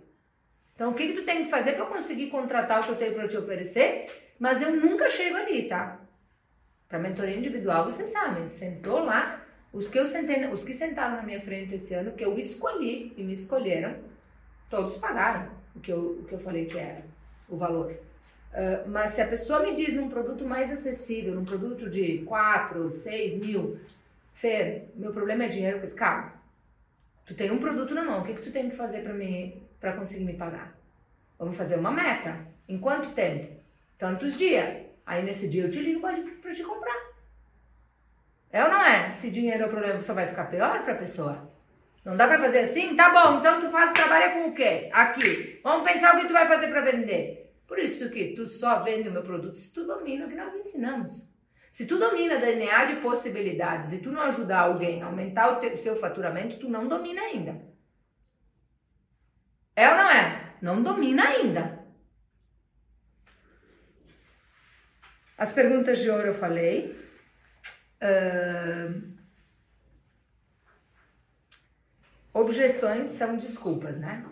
[0.74, 3.14] Então o que, que tu tem que fazer para conseguir contratar o que eu tenho
[3.14, 4.06] para te oferecer?
[4.40, 6.00] Mas eu nunca chego ali, tá?
[6.92, 11.22] Para mentoria individual, você sabe, sentou lá, os que eu sentei, os que sentaram na
[11.22, 13.96] minha frente esse ano, que eu escolhi e me escolheram,
[14.68, 17.02] todos pagaram o que eu, o que eu falei que era
[17.48, 17.92] o valor.
[17.92, 22.90] Uh, mas se a pessoa me diz num produto mais acessível, num produto de 4,
[22.90, 23.80] 6 mil,
[24.34, 26.34] Fer, meu problema é dinheiro, calma.
[27.24, 29.14] Tu tem um produto na mão, o que, que tu tem que fazer para
[29.80, 30.76] para conseguir me pagar?
[31.38, 32.38] Vamos fazer uma meta.
[32.68, 33.50] Em quanto tempo?
[33.96, 34.81] Tantos dias.
[35.04, 37.12] Aí nesse dia eu te ligo para te comprar.
[38.50, 39.10] É ou não é?
[39.10, 41.50] Se dinheiro é o problema, só vai ficar pior para a pessoa.
[42.04, 42.96] Não dá para fazer assim?
[42.96, 44.90] Tá bom, então tu faz, trabalha com o quê?
[44.92, 45.60] Aqui.
[45.62, 47.54] Vamos pensar o que tu vai fazer para vender.
[47.66, 50.54] Por isso que tu só vende o meu produto se tu domina o que nós
[50.54, 51.22] ensinamos.
[51.70, 55.72] Se tu domina DNA de possibilidades e tu não ajudar alguém a aumentar o, teu,
[55.72, 57.62] o seu faturamento, tu não domina ainda.
[59.74, 60.54] É ou não é?
[60.60, 61.81] Não domina ainda.
[65.42, 66.96] As perguntas de ouro eu falei.
[68.00, 69.12] Uh,
[72.32, 74.24] objeções são desculpas, né?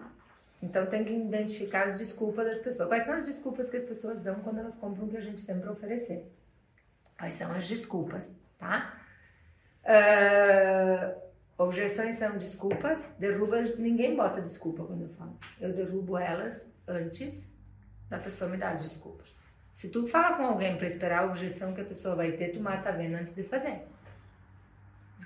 [0.62, 2.88] Então tem que identificar as desculpas das pessoas.
[2.88, 5.44] Quais são as desculpas que as pessoas dão quando elas compram o que a gente
[5.44, 6.32] tem para oferecer?
[7.18, 9.02] Quais são as desculpas, tá?
[9.82, 11.20] Uh,
[11.58, 13.16] objeções são desculpas.
[13.18, 15.36] Derruba, ninguém bota desculpa quando eu falo.
[15.60, 17.60] Eu derrubo elas antes
[18.08, 19.39] da pessoa me dar as desculpas.
[19.74, 22.60] Se tu fala com alguém para esperar a objeção que a pessoa vai ter, tu
[22.60, 23.82] mata a venda antes de fazer.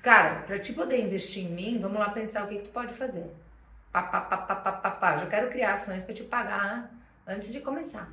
[0.02, 2.92] Cara, para te poder investir em mim, vamos lá pensar o que, que tu pode
[2.92, 3.26] fazer.
[3.90, 5.16] Pá, pá, pá, pá, pá, pá, pá.
[5.16, 6.90] Já quero criar ações para te pagar
[7.26, 8.08] antes de começar.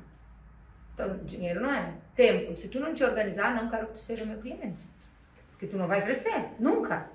[0.94, 1.94] Então, dinheiro não é.
[2.14, 2.54] Tempo.
[2.54, 4.86] Se tu não te organizar, não quero que tu seja meu cliente.
[5.50, 6.50] Porque tu não vai crescer.
[6.58, 7.10] Nunca.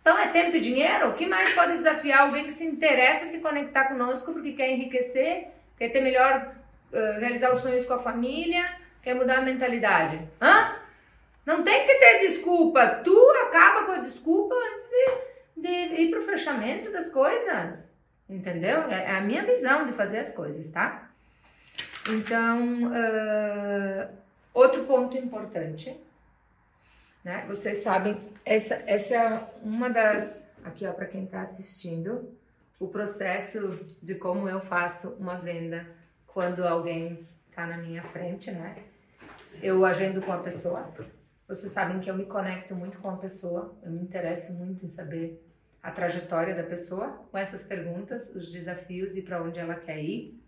[0.00, 1.10] Então é tempo e dinheiro?
[1.10, 5.48] O que mais pode desafiar alguém que se interessa se conectar conosco porque quer enriquecer,
[5.76, 6.54] quer ter melhor
[6.92, 10.28] uh, realizar os sonhos com a família, quer mudar a mentalidade.
[10.40, 10.76] Hã?
[11.44, 12.86] Não tem que ter desculpa.
[13.04, 14.90] Tu acaba com a desculpa antes
[15.56, 17.88] de, de ir pro fechamento das coisas.
[18.28, 18.82] Entendeu?
[18.90, 21.10] É, é a minha visão de fazer as coisas, tá?
[22.10, 24.08] Então, uh,
[24.52, 25.98] outro ponto importante,
[27.24, 27.44] né?
[27.48, 30.46] Vocês sabem, essa, essa é uma das.
[30.64, 32.30] Aqui, ó, para quem está assistindo,
[32.78, 35.86] o processo de como eu faço uma venda
[36.28, 38.76] quando alguém está na minha frente, né?
[39.60, 40.94] Eu agendo com a pessoa.
[41.48, 44.90] Vocês sabem que eu me conecto muito com a pessoa, eu me interesso muito em
[44.90, 45.44] saber
[45.82, 50.38] a trajetória da pessoa com essas perguntas, os desafios e para onde ela quer ir.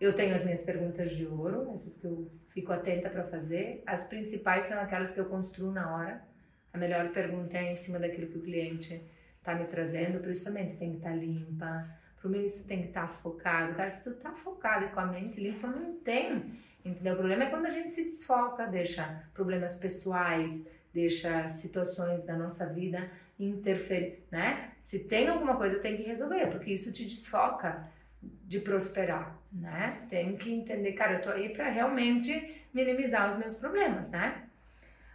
[0.00, 3.82] Eu tenho as minhas perguntas de ouro, essas que eu fico atenta para fazer.
[3.86, 6.22] As principais são aquelas que eu construo na hora.
[6.72, 9.02] A melhor pergunta é em cima daquilo que o cliente
[9.38, 11.88] está me trazendo, principalmente tem que estar tá limpa,
[12.20, 13.74] Pro meu isso tem que estar tá focado.
[13.74, 16.58] Cara, se tu tá focado e com a mente limpa, não tem.
[16.84, 17.14] Entendeu?
[17.14, 22.72] O problema é quando a gente se desfoca, deixa problemas pessoais, deixa situações da nossa
[22.72, 24.72] vida interferir, né?
[24.80, 27.88] Se tem alguma coisa, tem que resolver, porque isso te desfoca
[28.20, 30.06] de prosperar, né?
[30.10, 34.44] Tem que entender, cara, eu tô aí para realmente minimizar os meus problemas, né?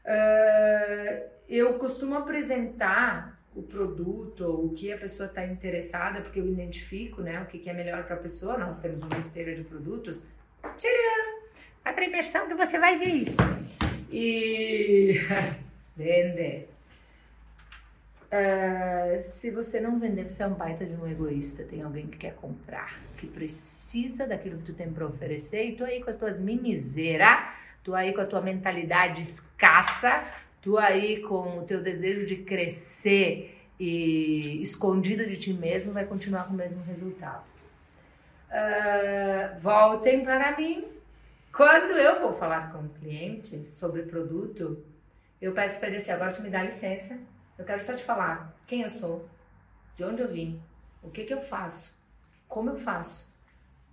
[0.05, 6.47] Uh, eu costumo apresentar o produto ou o que a pessoa está interessada, porque eu
[6.47, 8.57] identifico né, o que, que é melhor para a pessoa.
[8.57, 10.23] Nós temos uma esteira de produtos.
[10.77, 11.43] Tcharam!
[11.83, 13.37] Vai para imersão que você vai ver isso.
[14.11, 15.15] E
[15.95, 16.65] vende.
[18.33, 21.63] Uh, se você não vender, você é um baita de um egoísta.
[21.63, 25.83] Tem alguém que quer comprar, que precisa daquilo que tu tem para oferecer e tu
[25.83, 27.37] aí com as tuas mimizeiras,
[27.83, 30.25] tu aí com a tua mentalidade escassa,
[30.63, 36.47] tu aí com o teu desejo de crescer e escondido de ti mesmo vai continuar
[36.47, 37.43] com o mesmo resultado.
[38.49, 40.85] Uh, voltem para mim.
[41.51, 44.83] Quando eu vou falar com o cliente sobre produto,
[45.41, 47.19] eu peço para ele assim, agora tu me dá licença,
[47.57, 49.27] eu quero só te falar quem eu sou,
[49.97, 50.59] de onde eu vim,
[51.03, 51.93] o que que eu faço,
[52.47, 53.27] como eu faço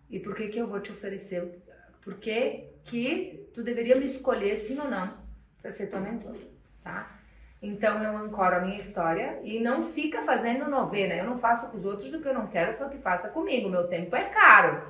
[0.08, 1.60] e por que que eu vou te oferecer,
[2.00, 5.12] por que que tu deveria me escolher sim ou não
[5.60, 7.20] para ser tua mentora tá?
[7.62, 11.14] Então eu ancoro a minha história e não fica fazendo novena.
[11.14, 13.68] Eu não faço com os outros o que eu não quero que faça comigo.
[13.68, 14.82] Meu tempo é caro.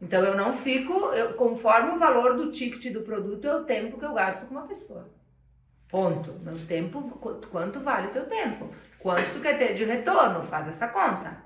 [0.00, 3.98] Então eu não fico, eu, conforme o valor do ticket do produto, é o tempo
[3.98, 5.08] que eu gasto com uma pessoa.
[5.88, 6.32] Ponto.
[6.42, 7.00] Meu tempo,
[7.50, 8.68] quanto vale o teu tempo?
[8.98, 10.42] Quanto tu quer ter de retorno?
[10.42, 11.38] Faz essa conta.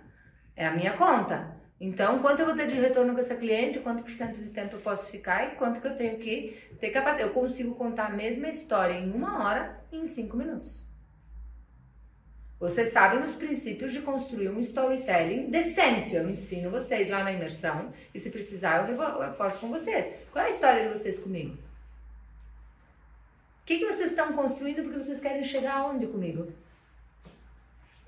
[0.57, 1.60] É a minha conta.
[1.81, 4.77] Então, quanto eu vou ter de retorno com essa cliente, quanto por cento de tempo
[4.77, 7.31] eu posso ficar e quanto que eu tenho que ter capacidade.
[7.31, 10.85] Eu consigo contar a mesma história em uma hora e em cinco minutos.
[12.59, 16.15] Vocês sabem os princípios de construir um storytelling decente.
[16.15, 20.07] Eu ensino vocês lá na imersão e se precisar eu reforço com vocês.
[20.31, 21.57] Qual é a história de vocês comigo?
[23.63, 26.53] O que, que vocês estão construindo porque vocês querem chegar aonde comigo?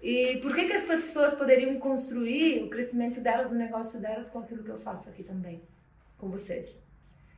[0.03, 4.41] E por que, que as pessoas poderiam construir o crescimento delas, o negócio delas com
[4.41, 5.63] aquilo que eu faço aqui também,
[6.19, 6.83] com vocês?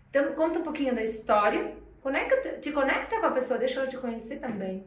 [0.09, 3.99] Então, conta um pouquinho da história, conecta, te conecta com a pessoa, deixa ela te
[3.99, 4.87] conhecer também.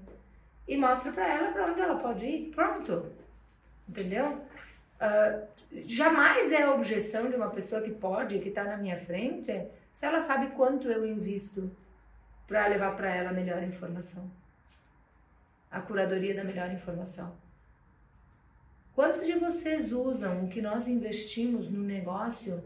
[0.67, 2.51] E mostra para ela para onde ela pode ir.
[2.51, 3.11] Pronto.
[3.87, 4.41] Entendeu?
[4.99, 5.47] Uh,
[5.85, 10.05] jamais é a objeção de uma pessoa que pode, que está na minha frente, se
[10.05, 11.71] ela sabe quanto eu invisto
[12.47, 14.29] para levar para ela a melhor informação.
[15.69, 17.35] A curadoria da melhor informação.
[18.97, 22.63] Quantos de vocês usam o que nós investimos no negócio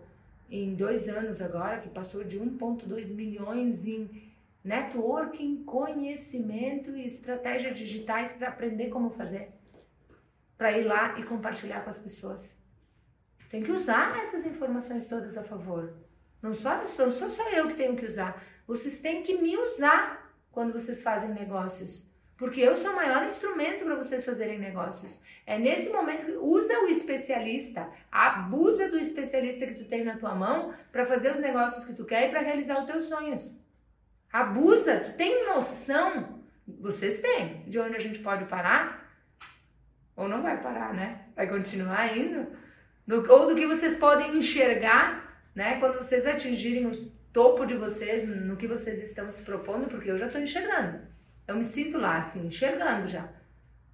[0.49, 4.31] em dois anos agora, que passou de 1,2 milhões em
[4.63, 9.51] networking, conhecimento e estratégias digitais para aprender como fazer?
[10.57, 12.55] Para ir lá e compartilhar com as pessoas.
[13.49, 15.97] Tem que usar essas informações todas a favor.
[16.41, 18.41] Não só, não sou só eu que tenho que usar.
[18.65, 22.09] Vocês têm que me usar quando vocês fazem negócios.
[22.41, 25.21] Porque eu sou o maior instrumento para vocês fazerem negócios.
[25.45, 30.33] É nesse momento que usa o especialista, abusa do especialista que tu tem na tua
[30.33, 33.47] mão para fazer os negócios que tu quer e para realizar os teus sonhos.
[34.33, 39.07] Abusa, tu tem noção, vocês têm, de onde a gente pode parar?
[40.15, 41.27] Ou não vai parar, né?
[41.35, 42.47] Vai continuar indo?
[43.05, 45.79] Do, ou do que vocês podem enxergar, né?
[45.79, 50.17] Quando vocês atingirem o topo de vocês, no que vocês estão se propondo, porque eu
[50.17, 51.10] já estou enxergando.
[51.51, 53.27] Eu me sinto lá, assim, enxergando já.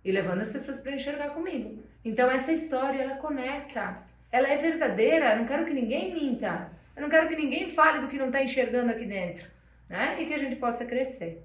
[0.06, 1.84] E levando as pessoas para enxergar comigo.
[2.06, 3.96] Então, essa história, ela conecta.
[4.32, 5.32] Ela é verdadeira.
[5.32, 6.70] Eu não quero que ninguém minta.
[6.96, 9.48] Eu não quero que ninguém fale do que não está enxergando aqui dentro.
[9.90, 10.22] Né?
[10.22, 11.44] E que a gente possa crescer.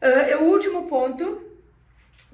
[0.00, 1.44] Uh, o último ponto,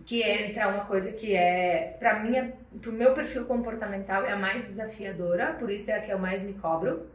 [0.05, 4.37] que entra uma coisa que é, para mim, para o meu perfil comportamental, é a
[4.37, 7.11] mais desafiadora, por isso é a que eu mais me cobro,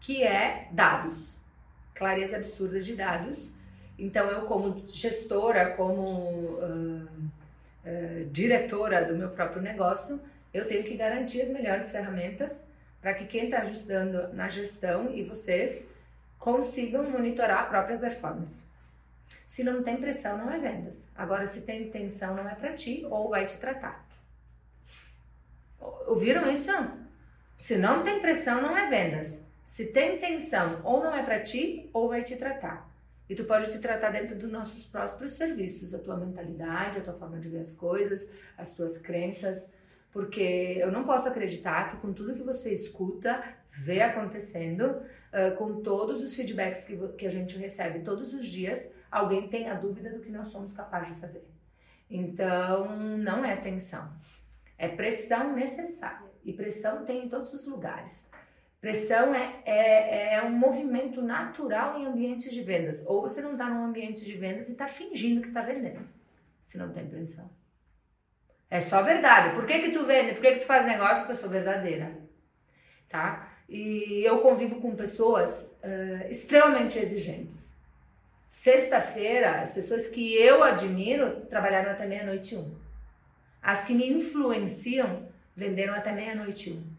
[0.00, 1.38] que é dados.
[1.94, 3.57] Clareza absurda de dados
[3.98, 7.08] então, eu, como gestora, como uh,
[7.84, 10.20] uh, diretora do meu próprio negócio,
[10.54, 12.66] eu tenho que garantir as melhores ferramentas
[13.00, 15.86] para que quem está ajudando na gestão e vocês
[16.38, 18.66] consigam monitorar a própria performance.
[19.48, 21.06] Se não tem pressão, não é vendas.
[21.16, 24.06] Agora, se tem intenção, não é para ti ou vai te tratar.
[26.06, 26.70] Ouviram isso?
[27.56, 29.44] Se não tem pressão, não é vendas.
[29.66, 32.88] Se tem intenção, ou não é para ti ou vai te tratar.
[33.28, 37.14] E tu pode te tratar dentro dos nossos próprios serviços, a tua mentalidade, a tua
[37.14, 39.74] forma de ver as coisas, as tuas crenças,
[40.10, 45.02] porque eu não posso acreditar que com tudo que você escuta, vê acontecendo,
[45.58, 50.10] com todos os feedbacks que, que a gente recebe todos os dias, alguém tenha dúvida
[50.10, 51.46] do que nós somos capazes de fazer.
[52.10, 54.10] Então, não é tensão,
[54.78, 56.26] é pressão necessária.
[56.42, 58.30] E pressão tem em todos os lugares.
[58.80, 63.04] Pressão é, é, é um movimento natural em ambientes de vendas.
[63.06, 66.08] Ou você não está num ambiente de vendas e está fingindo que está vendendo,
[66.62, 67.50] se não tem pressão.
[68.70, 69.54] É só verdade.
[69.54, 70.34] Por que, que tu vende?
[70.34, 71.18] Por que, que tu faz negócio?
[71.18, 72.16] Porque eu sou verdadeira.
[73.08, 73.52] Tá?
[73.68, 77.76] E eu convivo com pessoas uh, extremamente exigentes.
[78.50, 82.76] Sexta-feira, as pessoas que eu admiro trabalharam até meia-noite um.
[83.62, 86.97] As que me influenciam venderam até meia-noite um.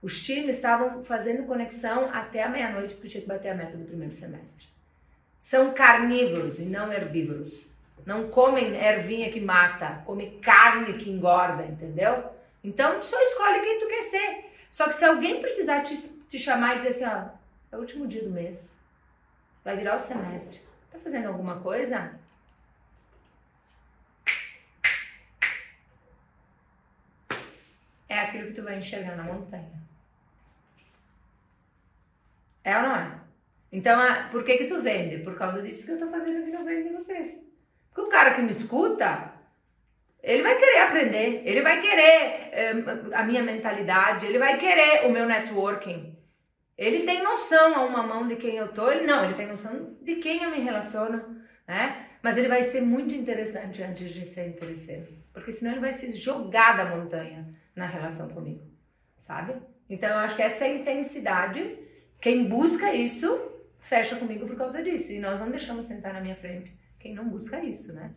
[0.00, 3.84] Os times estavam fazendo conexão até a meia-noite porque tinha que bater a meta do
[3.84, 4.66] primeiro semestre.
[5.40, 7.66] São carnívoros e não herbívoros.
[8.06, 12.30] Não comem ervinha que mata, come carne que engorda, entendeu?
[12.62, 14.44] Então, só escolhe quem tu quer ser.
[14.70, 15.96] Só que se alguém precisar te,
[16.28, 17.28] te chamar e dizer assim, ó,
[17.72, 18.80] é o último dia do mês,
[19.64, 20.60] vai virar o semestre,
[20.92, 22.12] tá fazendo alguma coisa?
[28.08, 29.87] É aquilo que tu vai enxergar na montanha.
[32.68, 33.18] É ou não é?
[33.72, 33.98] Então,
[34.30, 35.18] por que que tu vende?
[35.18, 37.42] Por causa disso que eu tô fazendo aqui na frente de vocês.
[37.88, 39.32] Porque o cara que me escuta,
[40.22, 45.10] ele vai querer aprender, ele vai querer eh, a minha mentalidade, ele vai querer o
[45.10, 46.14] meu networking.
[46.76, 49.96] Ele tem noção a uma mão de quem eu tô, ele não, ele tem noção
[50.02, 52.06] de quem eu me relaciono, né?
[52.22, 56.12] Mas ele vai ser muito interessante antes de ser interesseiro, porque senão ele vai se
[56.12, 58.62] jogar da montanha na relação comigo,
[59.18, 59.54] sabe?
[59.88, 61.87] Então eu acho que essa intensidade
[62.20, 65.12] quem busca isso, fecha comigo por causa disso.
[65.12, 68.12] E nós não deixamos sentar na minha frente quem não busca isso, né?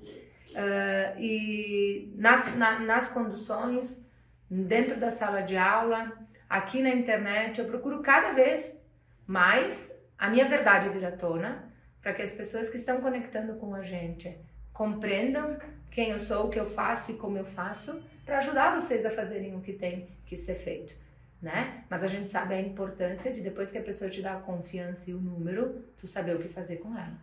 [0.49, 4.05] Uh, e nas, na, nas conduções,
[4.49, 6.11] dentro da sala de aula,
[6.49, 8.83] aqui na internet, eu procuro cada vez
[9.25, 11.71] mais a minha verdade vir à tona,
[12.01, 14.37] para que as pessoas que estão conectando com a gente
[14.73, 15.57] compreendam
[15.89, 19.11] quem eu sou, o que eu faço e como eu faço, para ajudar vocês a
[19.11, 20.95] fazerem o que tem que ser feito,
[21.41, 21.83] né?
[21.89, 25.09] Mas a gente sabe a importância de depois que a pessoa te dá a confiança
[25.09, 27.17] e o número, tu saber o que fazer com ela.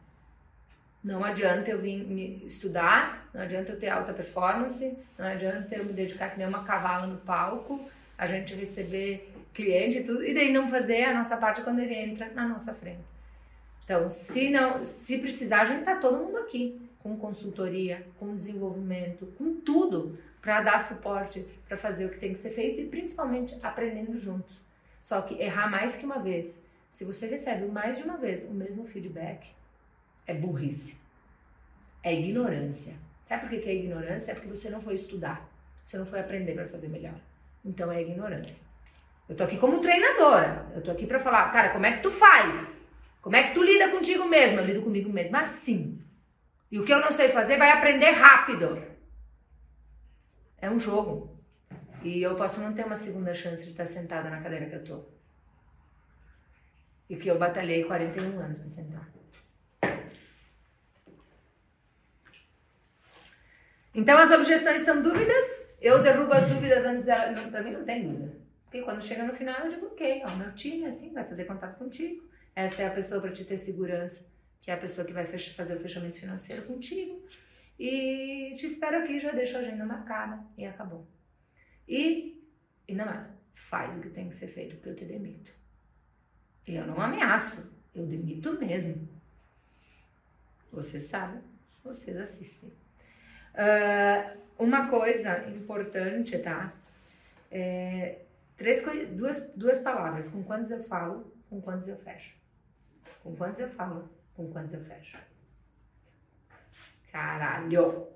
[1.03, 5.93] Não adianta eu vir estudar, não adianta eu ter alta performance, não adianta eu me
[5.93, 10.53] dedicar que nem uma cavala no palco, a gente receber cliente e tudo, e daí
[10.53, 13.01] não fazer a nossa parte quando ele entra na nossa frente.
[13.85, 19.27] Então, se não, se precisar, a gente tá todo mundo aqui, com consultoria, com desenvolvimento,
[19.39, 23.57] com tudo para dar suporte para fazer o que tem que ser feito e principalmente
[23.63, 24.61] aprendendo juntos.
[25.03, 26.61] Só que errar mais que uma vez,
[26.93, 29.49] se você recebe mais de uma vez o mesmo feedback,
[30.27, 30.97] é burrice,
[32.03, 32.97] é ignorância.
[33.27, 34.33] Sabe por que é ignorância?
[34.33, 35.47] É porque você não foi estudar,
[35.85, 37.15] você não foi aprender para fazer melhor.
[37.65, 38.67] Então é ignorância.
[39.29, 42.11] Eu tô aqui como treinadora, eu tô aqui para falar, cara, como é que tu
[42.11, 42.69] faz?
[43.21, 44.59] Como é que tu lida contigo mesmo?
[44.59, 46.01] Eu lido comigo mesma assim.
[46.71, 48.83] E o que eu não sei fazer vai aprender rápido.
[50.61, 51.39] É um jogo.
[52.03, 54.85] E eu posso não ter uma segunda chance de estar sentada na cadeira que eu
[54.85, 55.05] tô.
[57.09, 59.09] E que eu batalhei 41 anos para sentar.
[63.95, 65.77] Então as objeções são dúvidas.
[65.81, 67.33] Eu derrubo as dúvidas antes dela.
[67.51, 68.37] Para mim não tem dúvida.
[68.65, 71.79] Porque quando chega no final eu digo, ok, ó, meu time assim vai fazer contato
[71.79, 72.29] contigo.
[72.55, 75.75] Essa é a pessoa para te ter segurança, que é a pessoa que vai fazer
[75.75, 77.27] o fechamento financeiro contigo.
[77.79, 81.07] E te espero aqui, já deixo a agenda marcada e acabou.
[81.87, 82.43] E,
[82.89, 85.53] e não é, faz o que tem que ser feito, porque eu te demito.
[86.67, 87.63] E eu não ameaço,
[87.95, 89.09] eu demito mesmo.
[90.73, 91.41] Vocês sabem,
[91.83, 92.71] vocês assistem.
[93.55, 96.73] Uh, uma coisa importante, tá?
[97.51, 98.23] É,
[98.57, 100.29] três, duas, duas palavras.
[100.29, 102.37] Com quantos eu falo, com quantos eu fecho.
[103.23, 105.17] Com quantos eu falo, com quantos eu fecho.
[107.13, 108.07] Caralho!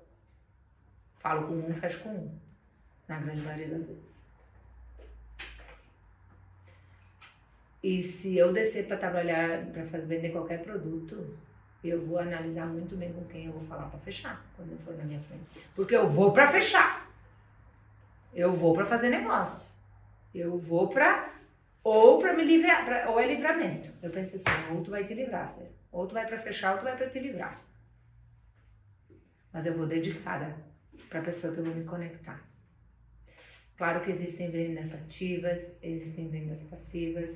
[1.19, 2.39] Falo com um, fecho com um.
[3.07, 4.03] Na grande maioria das vezes.
[7.81, 11.37] E se eu descer para trabalhar, para vender qualquer produto,
[11.83, 14.95] eu vou analisar muito bem com quem eu vou falar para fechar, quando eu for
[14.95, 15.43] na minha frente.
[15.75, 17.09] Porque eu vou para fechar.
[18.33, 19.69] Eu vou para fazer negócio.
[20.33, 21.33] Eu vou para
[21.83, 23.91] ou para me livrar, pra, ou é livramento.
[24.01, 25.69] Eu pensei assim, ou tu vai te livrar, Fer.
[25.91, 27.59] Ou tu vai para fechar, ou tu vai para te livrar.
[29.53, 30.57] Mas eu vou dedicada
[31.09, 32.43] para a pessoa que eu vou me conectar.
[33.77, 37.29] Claro que existem vendas ativas, existem vendas passivas,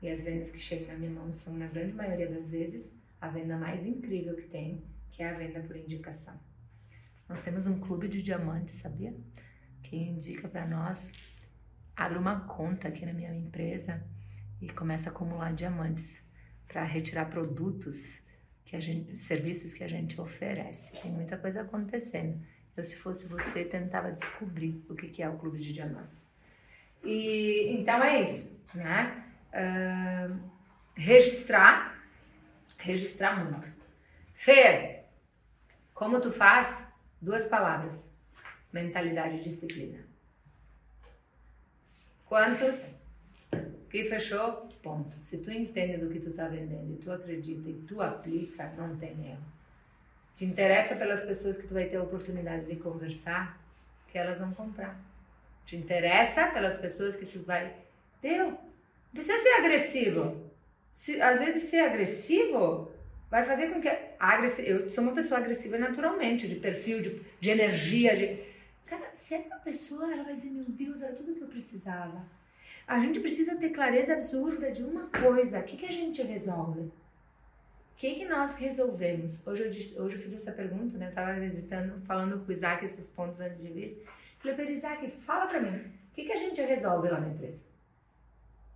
[0.00, 3.28] e as vendas que chegam na minha mão são, na grande maioria das vezes, a
[3.28, 4.82] venda mais incrível que tem,
[5.12, 6.34] que é a venda por indicação.
[7.28, 9.14] Nós temos um clube de diamantes, sabia?
[9.82, 11.12] Que indica para nós
[11.96, 14.02] abre uma conta aqui na minha empresa
[14.60, 16.20] e começa a acumular diamantes
[16.66, 18.21] para retirar produtos
[18.64, 20.92] que a gente, serviços que a gente oferece.
[21.00, 22.40] Tem muita coisa acontecendo.
[22.76, 26.32] Eu, se fosse você, tentava descobrir o que, é o Clube de Diamantes.
[27.04, 29.24] E então é isso, né?
[29.52, 30.40] Uh,
[30.94, 32.02] registrar,
[32.78, 33.70] registrar muito.
[34.34, 35.04] Fer,
[35.92, 36.86] como tu faz?
[37.20, 38.08] Duas palavras:
[38.72, 39.98] mentalidade e disciplina.
[42.24, 43.01] Quantos?
[43.92, 44.66] Que fechou?
[44.82, 45.20] Ponto.
[45.20, 48.96] Se tu entende do que tu está vendendo e tu acredita e tu aplica, não
[48.96, 49.44] tem erro.
[50.34, 53.60] Te interessa pelas pessoas que tu vai ter a oportunidade de conversar,
[54.08, 54.98] que elas vão comprar.
[55.66, 57.76] Te interessa pelas pessoas que tu vai.
[58.22, 58.58] Deu.
[59.12, 60.50] Precisa ser agressivo.
[60.94, 62.90] Se, às vezes ser agressivo
[63.30, 63.90] vai fazer com que.
[64.18, 64.66] Agressi...
[64.66, 68.42] Eu sou uma pessoa agressiva naturalmente, de perfil, de, de energia, de
[68.86, 72.26] Cara, se é uma pessoa, ela vai dizer, meu Deus, era tudo que eu precisava.
[72.86, 75.60] A gente precisa ter clareza absurda de uma coisa.
[75.60, 76.80] O que, que a gente resolve?
[76.80, 76.92] O
[77.96, 79.46] que, que nós resolvemos?
[79.46, 81.08] Hoje eu, disse, hoje eu fiz essa pergunta, né?
[81.08, 84.04] Eu tava visitando, falando com o Isaac esses pontos antes de vir.
[84.40, 87.62] Falei para Isaac, fala para mim, o que, que a gente resolve lá na empresa?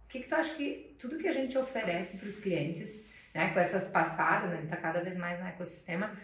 [0.05, 3.01] O que, que tu acha que tudo que a gente oferece para os clientes,
[3.35, 6.17] né, com essas passadas, né, tá cada vez mais no ecossistema,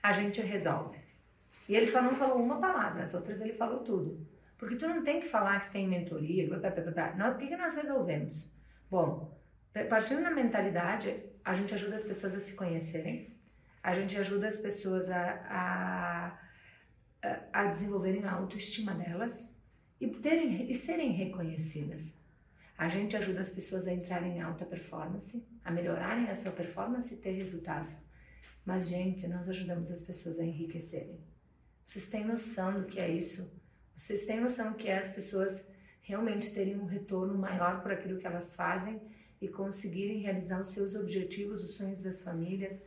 [0.00, 0.96] a gente resolve?
[1.68, 4.24] E ele só não falou uma palavra, as outras ele falou tudo.
[4.58, 7.16] Porque tu não tem que falar que tem mentoria, blá, blá, blá, blá.
[7.16, 8.48] Nós, o que, que nós resolvemos?
[8.90, 9.36] Bom,
[9.88, 13.36] partindo da mentalidade, a gente ajuda as pessoas a se conhecerem,
[13.82, 16.38] a gente ajuda as pessoas a,
[17.22, 19.52] a, a desenvolverem a autoestima delas
[20.00, 22.14] e, terem, e serem reconhecidas.
[22.76, 27.14] A gente ajuda as pessoas a entrarem em alta performance, a melhorarem a sua performance
[27.14, 27.94] e ter resultados.
[28.64, 31.20] Mas, gente, nós ajudamos as pessoas a enriquecerem.
[31.86, 33.52] Vocês têm noção do que é isso?
[33.96, 35.66] Vocês têm noção que é as pessoas
[36.02, 39.00] realmente terem um retorno maior por aquilo que elas fazem
[39.40, 42.82] e conseguirem realizar os seus objetivos, os sonhos das famílias,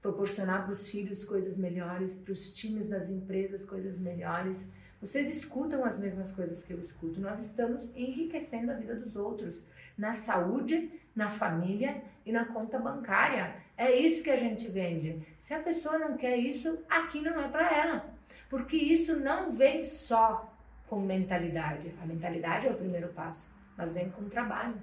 [0.00, 4.68] proporcionar para os filhos coisas melhores, para os times das empresas coisas melhores.
[5.00, 7.20] Vocês escutam as mesmas coisas que eu escuto.
[7.20, 9.62] Nós estamos enriquecendo a vida dos outros
[9.96, 13.56] na saúde, na família e na conta bancária.
[13.76, 15.26] É isso que a gente vende.
[15.38, 18.14] Se a pessoa não quer isso, aqui não é para ela.
[18.48, 20.49] Porque isso não vem só
[20.90, 21.94] com mentalidade.
[22.02, 24.74] A mentalidade é o primeiro passo, mas vem com trabalho.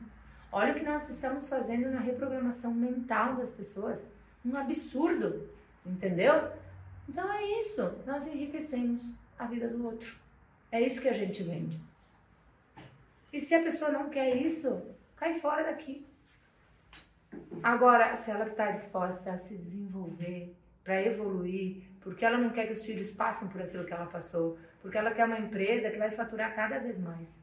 [0.49, 4.01] Olha o que nós estamos fazendo na reprogramação mental das pessoas.
[4.45, 5.49] Um absurdo,
[5.85, 6.49] entendeu?
[7.09, 7.93] Então é isso.
[8.05, 9.01] Nós enriquecemos
[9.37, 10.15] a vida do outro.
[10.71, 11.77] É isso que a gente vende.
[13.33, 14.81] E se a pessoa não quer isso,
[15.17, 16.07] cai fora daqui.
[17.61, 20.55] Agora, se ela está disposta a se desenvolver,
[20.85, 24.57] para evoluir, porque ela não quer que os filhos passem por aquilo que ela passou,
[24.81, 27.37] porque ela quer uma empresa que vai faturar cada vez mais.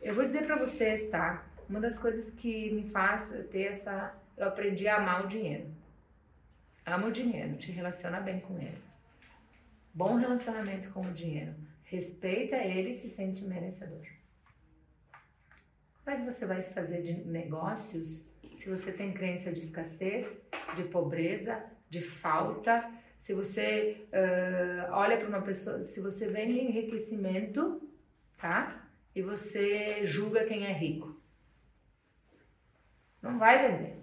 [0.00, 1.46] Eu vou dizer para vocês, tá?
[1.68, 4.12] Uma das coisas que me faz ter essa.
[4.36, 5.70] Eu aprendi a amar o dinheiro.
[6.84, 8.82] Ama o dinheiro, te relaciona bem com ele.
[9.94, 11.54] Bom relacionamento com o dinheiro.
[11.84, 14.04] Respeita ele e se sente merecedor.
[16.02, 20.42] Como é que você vai fazer de negócios se você tem crença de escassez,
[20.74, 22.90] de pobreza, de falta?
[23.22, 27.80] Se você uh, olha para uma pessoa, se você vende enriquecimento,
[28.36, 28.84] tá?
[29.14, 31.16] E você julga quem é rico.
[33.22, 34.02] Não vai vender.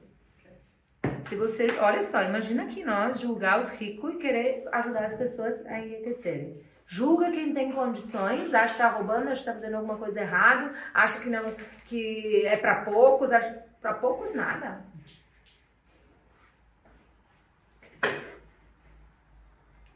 [1.27, 5.65] Se você, olha só, imagina que nós julgar os ricos e querer ajudar as pessoas
[5.65, 6.63] a enriquecerem.
[6.87, 10.73] Julga quem tem condições, acha que está roubando, acha que está fazendo alguma coisa errado,
[10.93, 11.43] acha que não
[11.87, 14.88] que é para poucos, acha para poucos nada.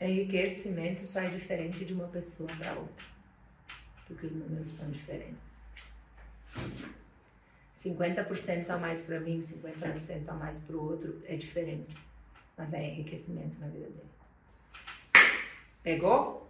[0.03, 3.05] Enriquecimento só é diferente de uma pessoa para outra,
[4.07, 5.63] porque os números são diferentes.
[7.77, 11.95] 50% a mais para mim, 50% a mais para o outro é diferente,
[12.57, 14.13] mas é enriquecimento na vida dele.
[15.81, 16.49] Pegou?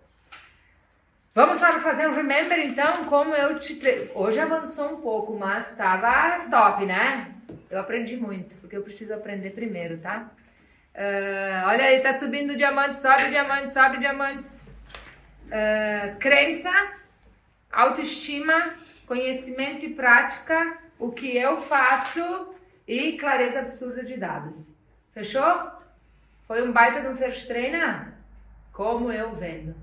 [1.35, 3.79] Vamos para fazer um remember então, como eu te.
[4.13, 7.33] Hoje avançou um pouco, mas estava top, né?
[7.71, 10.29] Eu aprendi muito, porque eu preciso aprender primeiro, tá?
[10.95, 14.61] Uh, olha aí, tá subindo diamante, sobe diamante, sobe diamantes.
[15.47, 16.71] Uh, crença,
[17.71, 18.75] autoestima,
[19.07, 22.53] conhecimento e prática o que eu faço
[22.87, 24.73] e clareza absurda de dados.
[25.13, 25.71] Fechou?
[26.47, 28.13] Foi um baita de um first trainer?
[28.71, 29.75] Como eu vendo.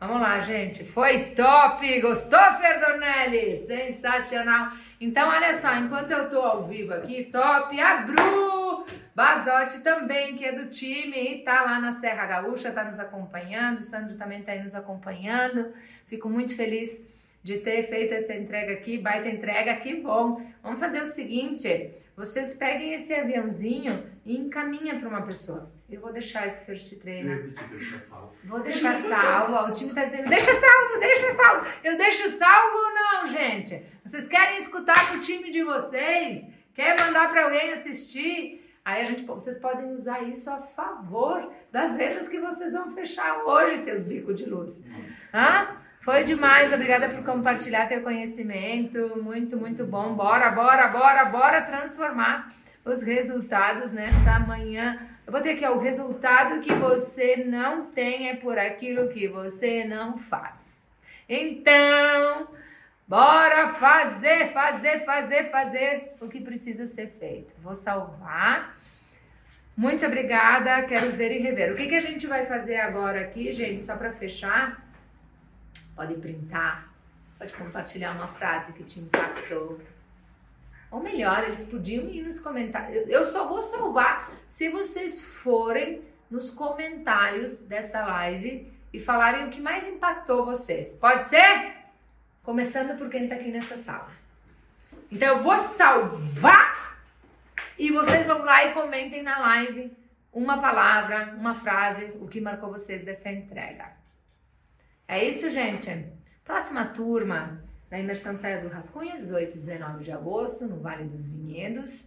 [0.00, 0.84] Vamos lá, gente.
[0.84, 2.00] Foi top!
[2.00, 3.56] Gostou, Ferdonelli?
[3.56, 4.70] Sensacional!
[5.00, 7.80] Então, olha só, enquanto eu tô ao vivo aqui, top!
[7.80, 12.84] A Bru Bazotti também, que é do time e tá lá na Serra Gaúcha, tá
[12.84, 13.78] nos acompanhando.
[13.78, 15.74] O Sandro também tá aí nos acompanhando.
[16.06, 17.04] Fico muito feliz
[17.42, 20.40] de ter feito essa entrega aqui, baita entrega, que bom.
[20.62, 23.92] Vamos fazer o seguinte, vocês peguem esse aviãozinho
[24.24, 25.76] e encaminha para uma pessoa.
[25.90, 27.54] Eu vou deixar esse first trainer.
[28.44, 29.70] Vou deixar salvo.
[29.70, 31.66] O time está dizendo, deixa salvo, deixa salvo.
[31.82, 33.82] Eu deixo salvo ou não, gente?
[34.04, 36.46] Vocês querem escutar o time de vocês?
[36.74, 38.64] Quer mandar para alguém assistir?
[38.84, 43.44] Aí a gente, vocês podem usar isso a favor das vendas que vocês vão fechar
[43.44, 44.84] hoje, seus bicos de luz.
[45.32, 45.68] Hã?
[46.00, 50.14] Foi demais, obrigada por compartilhar teu conhecimento, muito, muito bom.
[50.14, 52.48] Bora, bora, bora, bora transformar
[52.84, 54.98] os resultados nessa manhã.
[55.28, 59.28] Eu vou ter aqui ó, o resultado que você não tem é por aquilo que
[59.28, 60.58] você não faz.
[61.28, 62.48] Então,
[63.06, 67.52] bora fazer, fazer, fazer, fazer o que precisa ser feito.
[67.62, 68.74] Vou salvar.
[69.76, 71.74] Muito obrigada, quero ver e rever.
[71.74, 74.88] O que, que a gente vai fazer agora aqui, gente, só para fechar?
[75.94, 76.88] pode printar,
[77.36, 79.80] pode compartilhar uma frase que te impactou.
[80.90, 83.06] Ou melhor, eles podiam ir nos comentários.
[83.08, 89.60] Eu só vou salvar se vocês forem nos comentários dessa live e falarem o que
[89.60, 90.92] mais impactou vocês.
[90.94, 91.74] Pode ser?
[92.42, 94.10] Começando por quem está aqui nessa sala.
[95.10, 96.98] Então eu vou salvar
[97.78, 99.96] e vocês vão lá e comentem na live
[100.32, 103.92] uma palavra, uma frase, o que marcou vocês dessa entrega.
[105.06, 106.06] É isso, gente.
[106.44, 111.26] Próxima turma da imersão Saia do Rascunho, 18 e 19 de agosto, no Vale dos
[111.26, 112.04] Vinhedos.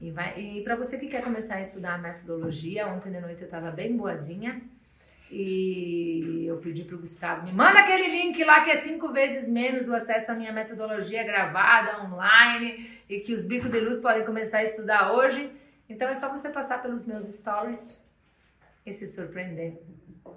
[0.00, 3.46] E, e para você que quer começar a estudar a metodologia, ontem de noite eu
[3.46, 4.60] estava bem boazinha
[5.30, 9.48] e eu pedi para o Gustavo, me manda aquele link lá que é cinco vezes
[9.48, 14.24] menos o acesso à minha metodologia gravada, online, e que os bicos de luz podem
[14.24, 15.52] começar a estudar hoje.
[15.88, 17.96] Então é só você passar pelos meus stories
[18.84, 19.80] e se surpreender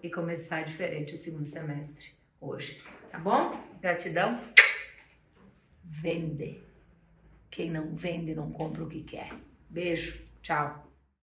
[0.04, 2.84] e começar diferente o segundo semestre hoje.
[3.10, 3.60] tá bom?
[3.82, 4.40] Gratidão.
[5.84, 6.62] Vende.
[7.52, 9.32] Quem não vende não compra o que quer.
[9.70, 10.93] Beijo, tchau.